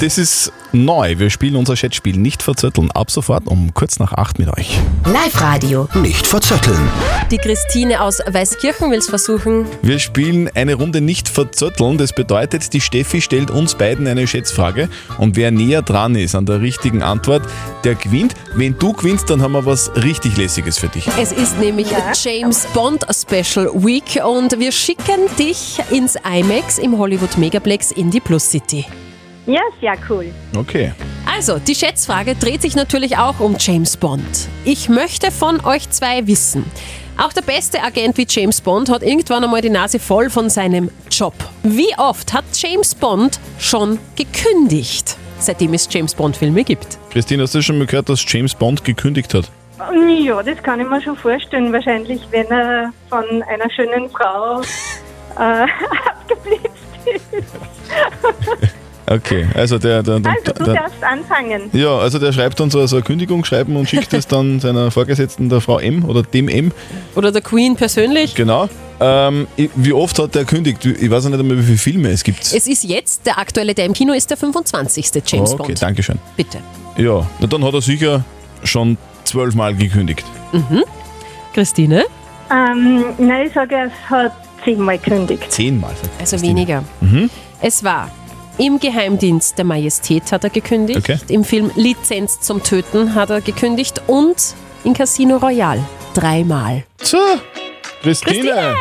Das 0.00 0.18
ist 0.18 0.52
neu. 0.84 1.18
Wir 1.18 1.30
spielen 1.30 1.56
unser 1.56 1.74
Chatspiel 1.74 2.16
nicht 2.16 2.42
verzötteln. 2.42 2.90
Ab 2.90 3.10
sofort 3.10 3.46
um 3.46 3.72
kurz 3.74 3.98
nach 3.98 4.12
acht 4.12 4.38
mit 4.38 4.48
euch. 4.56 4.78
Live-Radio. 5.04 5.88
Nicht 5.94 6.26
verzötteln. 6.26 6.78
Die 7.30 7.38
Christine 7.38 8.02
aus 8.02 8.20
Weißkirchen 8.26 8.90
will 8.90 8.98
es 8.98 9.08
versuchen. 9.08 9.66
Wir 9.82 9.98
spielen 9.98 10.50
eine 10.54 10.74
Runde 10.74 11.00
nicht 11.00 11.28
verzötteln. 11.28 11.98
Das 11.98 12.12
bedeutet, 12.12 12.72
die 12.72 12.80
Steffi 12.80 13.20
stellt 13.20 13.50
uns 13.50 13.74
beiden 13.74 14.06
eine 14.06 14.26
Schätzfrage 14.26 14.88
und 15.18 15.36
wer 15.36 15.50
näher 15.50 15.82
dran 15.82 16.14
ist 16.14 16.34
an 16.34 16.46
der 16.46 16.60
richtigen 16.60 17.02
Antwort, 17.02 17.42
der 17.84 17.94
gewinnt. 17.94 18.34
Wenn 18.54 18.78
du 18.78 18.92
gewinnst, 18.92 19.30
dann 19.30 19.42
haben 19.42 19.52
wir 19.52 19.66
was 19.66 19.90
richtig 19.96 20.36
Lässiges 20.36 20.78
für 20.78 20.88
dich. 20.88 21.06
Es 21.20 21.32
ist 21.32 21.58
nämlich 21.58 21.88
James 22.22 22.66
Bond 22.74 23.06
Special 23.10 23.70
Week 23.74 24.20
und 24.24 24.58
wir 24.58 24.72
schicken 24.72 25.28
dich 25.38 25.78
ins 25.90 26.16
IMAX 26.16 26.78
im 26.78 26.98
Hollywood 26.98 27.36
Megaplex 27.38 27.92
in 27.92 28.10
die 28.10 28.20
Plus 28.20 28.50
City. 28.50 28.84
Ja, 29.46 29.60
sehr 29.80 29.96
cool. 30.08 30.32
Okay. 30.56 30.92
Also, 31.32 31.58
die 31.58 31.74
Schätzfrage 31.74 32.34
dreht 32.34 32.62
sich 32.62 32.74
natürlich 32.74 33.16
auch 33.16 33.40
um 33.40 33.56
James 33.58 33.96
Bond. 33.96 34.48
Ich 34.64 34.88
möchte 34.88 35.30
von 35.30 35.64
euch 35.64 35.88
zwei 35.90 36.26
wissen. 36.26 36.64
Auch 37.18 37.32
der 37.32 37.42
beste 37.42 37.82
Agent 37.82 38.18
wie 38.18 38.26
James 38.28 38.60
Bond 38.60 38.90
hat 38.90 39.02
irgendwann 39.02 39.42
einmal 39.44 39.62
die 39.62 39.70
Nase 39.70 39.98
voll 39.98 40.28
von 40.28 40.50
seinem 40.50 40.90
Job. 41.10 41.34
Wie 41.62 41.96
oft 41.96 42.32
hat 42.34 42.44
James 42.54 42.94
Bond 42.94 43.40
schon 43.58 43.98
gekündigt, 44.16 45.16
seitdem 45.38 45.72
es 45.74 45.88
James 45.90 46.14
Bond 46.14 46.36
Filme 46.36 46.62
gibt? 46.62 46.98
Christine, 47.10 47.44
hast 47.44 47.54
du 47.54 47.62
schon 47.62 47.78
mal 47.78 47.86
gehört, 47.86 48.08
dass 48.08 48.24
James 48.26 48.54
Bond 48.54 48.84
gekündigt 48.84 49.32
hat? 49.32 49.50
Ja, 50.22 50.42
das 50.42 50.62
kann 50.62 50.80
ich 50.80 50.86
mir 50.86 51.00
schon 51.00 51.16
vorstellen. 51.16 51.72
Wahrscheinlich, 51.72 52.20
wenn 52.30 52.46
er 52.50 52.92
von 53.08 53.42
einer 53.44 53.70
schönen 53.70 54.10
Frau 54.10 54.60
äh, 55.38 55.66
abgeblitzt 56.10 56.86
Okay, 59.08 59.46
also 59.54 59.78
der, 59.78 60.02
der, 60.02 60.18
der, 60.18 60.32
Also, 60.32 60.52
du 60.52 60.64
der, 60.64 60.74
darfst 60.74 61.02
anfangen. 61.04 61.70
ja, 61.72 61.96
also 61.96 62.18
der 62.18 62.32
schreibt 62.32 62.60
uns 62.60 62.74
also 62.74 62.96
eine 62.96 63.04
Kündigung 63.04 63.44
schreiben 63.44 63.76
und 63.76 63.88
schickt 63.88 64.12
es 64.12 64.26
dann 64.26 64.58
seiner 64.60 64.90
Vorgesetzten, 64.90 65.48
der 65.48 65.60
Frau 65.60 65.78
M 65.78 66.04
oder 66.04 66.22
dem 66.22 66.48
M. 66.48 66.72
Oder 67.14 67.30
der 67.30 67.42
Queen 67.42 67.76
persönlich. 67.76 68.34
Genau. 68.34 68.68
Ähm, 68.98 69.46
wie 69.56 69.92
oft 69.92 70.18
hat 70.18 70.34
der 70.34 70.44
kündigt? 70.44 70.84
Ich 70.84 71.10
weiß 71.10 71.24
ja 71.24 71.30
nicht 71.30 71.38
einmal, 71.38 71.58
wie 71.58 71.62
viele 71.62 71.78
Filme 71.78 72.08
es 72.08 72.24
gibt. 72.24 72.40
Es 72.40 72.66
ist 72.66 72.82
jetzt, 72.82 73.26
der 73.26 73.38
aktuelle, 73.38 73.74
der 73.74 73.84
im 73.84 73.92
Kino 73.92 74.12
ist, 74.12 74.30
der 74.30 74.36
25. 74.38 75.10
James 75.26 75.52
okay, 75.52 75.62
Bond. 75.62 75.82
danke 75.82 76.02
schön. 76.02 76.18
Bitte. 76.36 76.58
Ja, 76.96 77.26
na 77.38 77.46
dann 77.46 77.62
hat 77.62 77.74
er 77.74 77.82
sicher 77.82 78.24
schon 78.64 78.96
zwölfmal 79.24 79.74
gekündigt. 79.74 80.24
Mhm. 80.52 80.82
Christine? 81.52 82.04
Ähm, 82.50 83.04
nein, 83.18 83.46
ich 83.46 83.52
sage, 83.52 83.76
es 83.86 84.10
hat 84.10 84.32
zehnmal 84.64 84.98
gekündigt. 84.98 85.50
Zehnmal. 85.52 85.92
Also 86.18 86.40
weniger. 86.40 86.82
Mhm. 87.00 87.30
Es 87.60 87.84
war 87.84 88.10
im 88.58 88.78
Geheimdienst 88.80 89.58
der 89.58 89.64
Majestät 89.64 90.30
hat 90.32 90.44
er 90.44 90.50
gekündigt, 90.50 90.98
Okay. 90.98 91.18
im 91.28 91.44
Film 91.44 91.70
Lizenz 91.76 92.40
zum 92.40 92.62
Töten 92.62 93.14
hat 93.14 93.30
er 93.30 93.40
gekündigt 93.40 94.00
und 94.06 94.36
in 94.84 94.94
Casino 94.94 95.36
Royale 95.36 95.84
dreimal. 96.14 96.84
So, 97.02 97.18
Christine. 98.02 98.74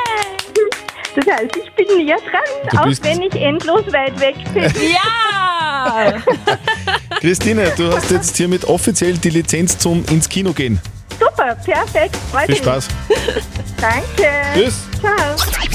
Das 1.16 1.26
heißt, 1.34 1.56
ich 1.56 1.72
bin 1.76 1.98
näher 1.98 2.18
dran, 2.18 2.80
auch 2.82 3.04
wenn 3.04 3.22
ich 3.22 3.34
endlos 3.36 3.86
weit 3.94 4.20
weg 4.20 4.36
bin. 4.54 4.64
Ja! 4.94 6.14
Christine, 7.22 7.72
du 7.78 7.92
hast 7.94 8.10
jetzt 8.12 8.36
hiermit 8.36 8.66
offiziell 8.66 9.14
die 9.18 9.30
Lizenz 9.30 9.78
zum 9.78 10.04
ins 10.10 10.28
Kino 10.28 10.52
gehen. 10.52 10.80
Super, 11.20 11.56
perfekt. 11.56 12.16
Freut 12.32 12.46
Viel 12.46 12.56
mich. 12.56 12.58
Spaß. 12.64 12.88
Danke. 13.80 14.32
Tschüss. 14.56 14.88
Ciao. 15.00 15.75